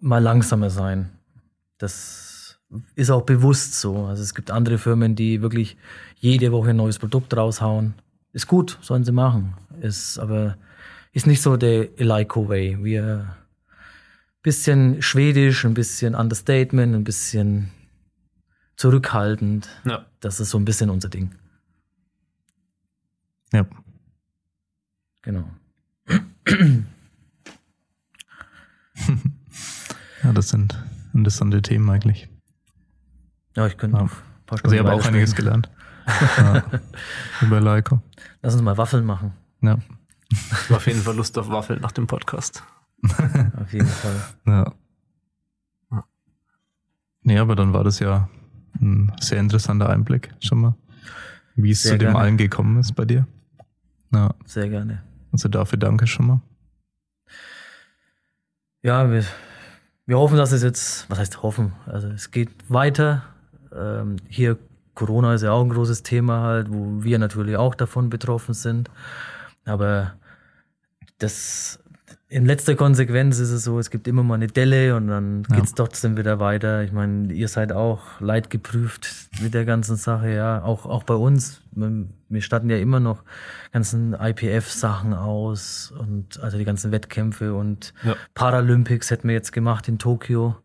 [0.00, 1.10] mal langsamer sein.
[1.78, 2.58] Das
[2.94, 4.04] ist auch bewusst so.
[4.06, 5.76] Also es gibt andere Firmen, die wirklich
[6.16, 7.94] jede Woche ein neues Produkt raushauen.
[8.32, 9.54] Ist gut, sollen sie machen.
[9.80, 10.58] Ist aber
[11.12, 12.84] ist nicht so der Eleiko Way.
[12.84, 13.36] Wir
[14.42, 17.70] bisschen schwedisch, ein bisschen Understatement, ein bisschen
[18.76, 19.68] zurückhaltend.
[19.84, 20.06] Ja.
[20.20, 21.32] Das ist so ein bisschen unser Ding.
[23.52, 23.66] Ja.
[25.22, 25.50] Genau.
[30.22, 30.82] Ja, das sind
[31.12, 32.28] interessante Themen eigentlich.
[33.56, 34.04] Ja, ich könnte Ja.
[34.04, 34.16] noch ein
[34.46, 35.14] paar Also Stunden ich habe auch weitersprechen.
[35.14, 35.70] einiges gelernt.
[36.38, 36.80] ja.
[37.42, 38.00] Über Leico.
[38.40, 39.34] Lass uns mal Waffeln machen.
[39.60, 39.78] Ja.
[40.30, 42.62] Ich habe auf jeden Fall Lust auf Waffeln nach dem Podcast.
[43.60, 44.14] Auf jeden Fall.
[44.46, 44.72] ja.
[47.22, 48.28] Nee, aber dann war das ja
[48.80, 50.74] ein sehr interessanter Einblick schon mal,
[51.54, 52.18] wie es Sehr zu dem gerne.
[52.18, 53.26] allen gekommen ist bei dir.
[54.12, 55.02] Ja, Sehr gerne.
[55.32, 56.40] also dafür danke schon mal.
[58.82, 59.24] Ja, wir,
[60.06, 61.72] wir hoffen, dass es jetzt, was heißt hoffen?
[61.86, 63.24] Also es geht weiter.
[63.74, 64.58] Ähm, hier
[64.94, 68.90] Corona ist ja auch ein großes Thema halt, wo wir natürlich auch davon betroffen sind.
[69.64, 70.14] Aber
[71.18, 71.79] das
[72.30, 75.56] in letzter Konsequenz ist es so, es gibt immer mal eine Delle und dann Ja.
[75.56, 76.82] geht's trotzdem wieder weiter.
[76.84, 80.62] Ich meine, ihr seid auch leidgeprüft mit der ganzen Sache, ja.
[80.62, 81.60] Auch, auch bei uns.
[81.74, 83.24] Man- Wir statten ja immer noch
[83.72, 88.14] ganzen IPF-Sachen aus und also die ganzen Wettkämpfe und Ja.
[88.34, 90.56] Paralympics hätten wir jetzt gemacht in Tokio.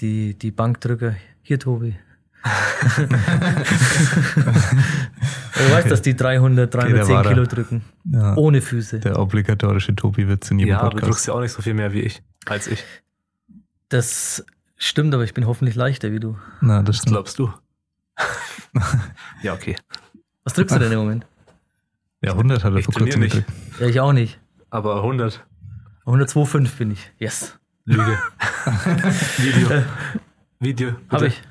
[0.00, 1.14] Die, die Bankdrücker.
[1.42, 1.96] Hier, Tobi.
[2.42, 3.08] Du
[5.72, 7.28] weißt, dass die 300, der 310 war da.
[7.30, 7.82] Kilo drücken.
[8.10, 9.00] Ja, Ohne Füße.
[9.00, 11.10] der obligatorische Tobi-Witz in jedem Ja, aber du Podcast.
[11.10, 12.82] drückst ja auch nicht so viel mehr wie ich, als ich.
[13.88, 14.44] Das
[14.76, 16.36] stimmt, aber ich bin hoffentlich leichter wie du.
[16.60, 17.12] Na, das stimmt.
[17.12, 17.52] glaubst du?
[19.42, 19.74] Ja, okay.
[20.44, 21.26] Was drückst du denn im Moment?
[22.22, 23.32] Ja, 100 hat er Ich vor kurzem nicht.
[23.32, 23.50] gedrückt.
[23.80, 24.38] Ja, ich auch nicht.
[24.70, 25.44] Aber 100.
[26.06, 27.10] 102,5 bin ich.
[27.18, 27.58] Yes.
[27.86, 28.16] Lüge.
[29.38, 29.68] Video.
[30.60, 30.88] Video.
[30.90, 30.94] Äh.
[31.08, 31.26] Hab bitte.
[31.26, 31.42] ich.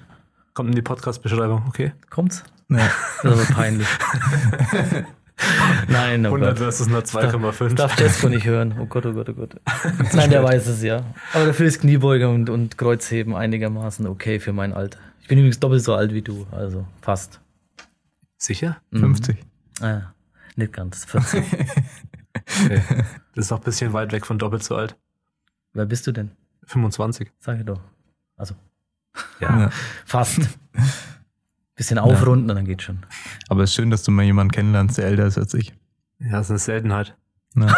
[0.60, 1.93] Kommt in die Podcast-Beschreibung, okay?
[2.10, 2.43] Kommt's?
[2.68, 2.80] Ja.
[3.24, 3.88] Das ist aber peinlich.
[5.88, 6.57] Nein, oh 100 Gott.
[6.57, 7.76] versus nur Das 2,5.
[7.76, 8.76] darf Jesko nicht hören.
[8.78, 9.55] Oh Gott, oh Gott, oh Gott.
[10.12, 11.05] Nein, der weiß es ja.
[11.32, 14.99] Aber dafür ist Kniebeuger und, und Kreuzheben einigermaßen okay für mein Alter.
[15.22, 17.39] Ich bin übrigens doppelt so alt wie du, also fast.
[18.36, 18.82] Sicher?
[18.91, 19.38] 50.
[19.80, 20.14] Ah,
[20.57, 21.05] nicht ganz.
[21.05, 21.41] 40.
[22.66, 22.82] Okay.
[23.34, 24.97] Das ist noch ein bisschen weit weg von doppelt so alt.
[25.72, 26.32] Wer bist du denn?
[26.66, 27.32] 25.
[27.39, 27.80] Sag ich doch.
[28.36, 28.55] Also,
[29.39, 29.60] Ja.
[29.60, 29.70] Ja.
[30.05, 30.39] fast.
[31.76, 33.05] Bisschen aufrunden und dann geht's schon.
[33.47, 35.74] Aber es ist schön, dass du mal jemanden kennenlernst, der älter ist als ich.
[36.20, 37.16] Ja, das ist eine Seltenheit.
[37.55, 37.74] Ja.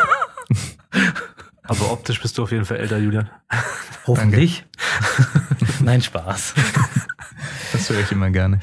[1.63, 3.29] Aber optisch bist du auf jeden Fall älter, Julian.
[4.07, 4.65] Hoffentlich.
[5.81, 6.55] nein, Spaß.
[7.71, 8.59] Das höre ich immer gerne.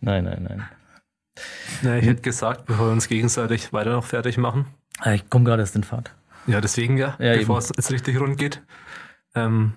[0.00, 0.68] Nein, nein, nein.
[1.82, 4.66] Na, ich hätte gesagt, bevor wir uns gegenseitig weiter noch fertig machen.
[5.04, 6.14] Ich komme gerade erst in Fahrt.
[6.46, 7.64] Ja, deswegen ja, Ja, bevor eben.
[7.64, 8.62] es jetzt richtig rund geht,
[9.34, 9.74] ähm,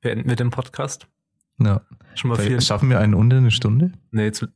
[0.00, 1.06] beenden wir den Podcast.
[1.64, 1.80] Ja.
[2.14, 2.46] Schon mal viel.
[2.46, 3.92] Vielleicht Schaffen wir einen unter eine Stunde?
[4.10, 4.46] Nee, jetzt,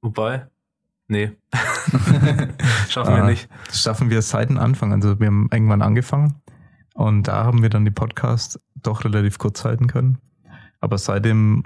[0.00, 0.46] wobei,
[1.08, 1.32] nee.
[2.88, 3.48] Schaffen wir Ah, nicht.
[3.66, 4.92] Das schaffen wir seit dem Anfang.
[4.92, 6.40] Also wir haben irgendwann angefangen
[6.94, 10.18] und da haben wir dann die Podcasts doch relativ kurz halten können.
[10.80, 11.62] Aber seitdem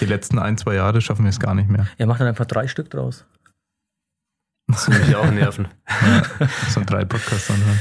[0.00, 1.86] die letzten ein, zwei Jahre schaffen wir es gar nicht mehr.
[1.98, 3.26] Er macht dann einfach drei Stück draus.
[4.68, 5.68] Das würde mich auch nerven.
[6.68, 7.80] So drei Podcasts anhören.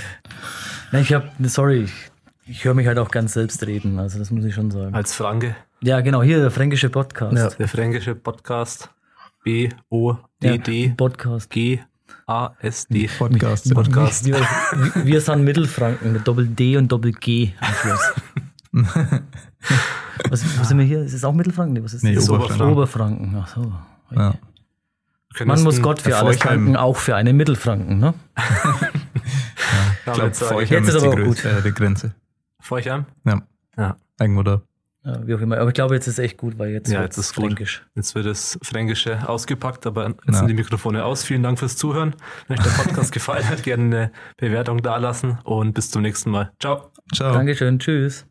[0.92, 2.12] Nein, ich habe, sorry, ich,
[2.50, 4.94] ich höre mich halt auch ganz selbst reden, also das muss ich schon sagen.
[4.96, 7.60] Als Franke, Ja, genau, hier der fränkische Podcast.
[7.60, 8.90] der fränkische Podcast.
[10.42, 10.52] Ja,
[10.96, 11.50] Podcast.
[13.18, 13.74] Podcast.
[13.74, 14.26] Podcast.
[14.26, 18.14] Wir, wir, wir sind Mittelfranken mit Doppel D und Doppel G am Schluss.
[20.30, 21.04] was, was sind wir hier?
[21.04, 21.74] Ist es auch Mittelfranken?
[21.74, 22.30] Nee, was ist Nee, das?
[22.30, 22.72] Oberfranken.
[22.72, 23.36] Oberfranken.
[23.42, 23.72] Ach so.
[24.14, 24.36] Ja.
[25.46, 28.14] Man muss Gott für alles danken, auch für einen Mittelfranken, ne?
[30.08, 32.16] Ich glaube, Jetzt ist aber auch Größe, äh, die Grenze.
[32.68, 33.06] Forchheim?
[33.26, 33.42] Ja,
[33.78, 33.98] Ja.
[34.20, 34.62] irgendwo da.
[35.04, 35.58] Ja, wie auch immer.
[35.58, 37.46] Aber ich glaube, jetzt ist echt gut, weil jetzt Ja, jetzt ist gut.
[37.46, 37.86] fränkisch.
[37.96, 40.34] Jetzt wird das Fränkische ausgepackt, aber jetzt Ja.
[40.34, 41.24] sind die Mikrofone aus.
[41.24, 42.14] Vielen Dank fürs Zuhören.
[42.48, 46.52] Wenn euch der Podcast gefallen hat, gerne eine Bewertung dalassen und bis zum nächsten Mal.
[46.60, 46.92] Ciao.
[47.14, 47.34] Ciao.
[47.34, 48.26] Dankeschön, tschüss.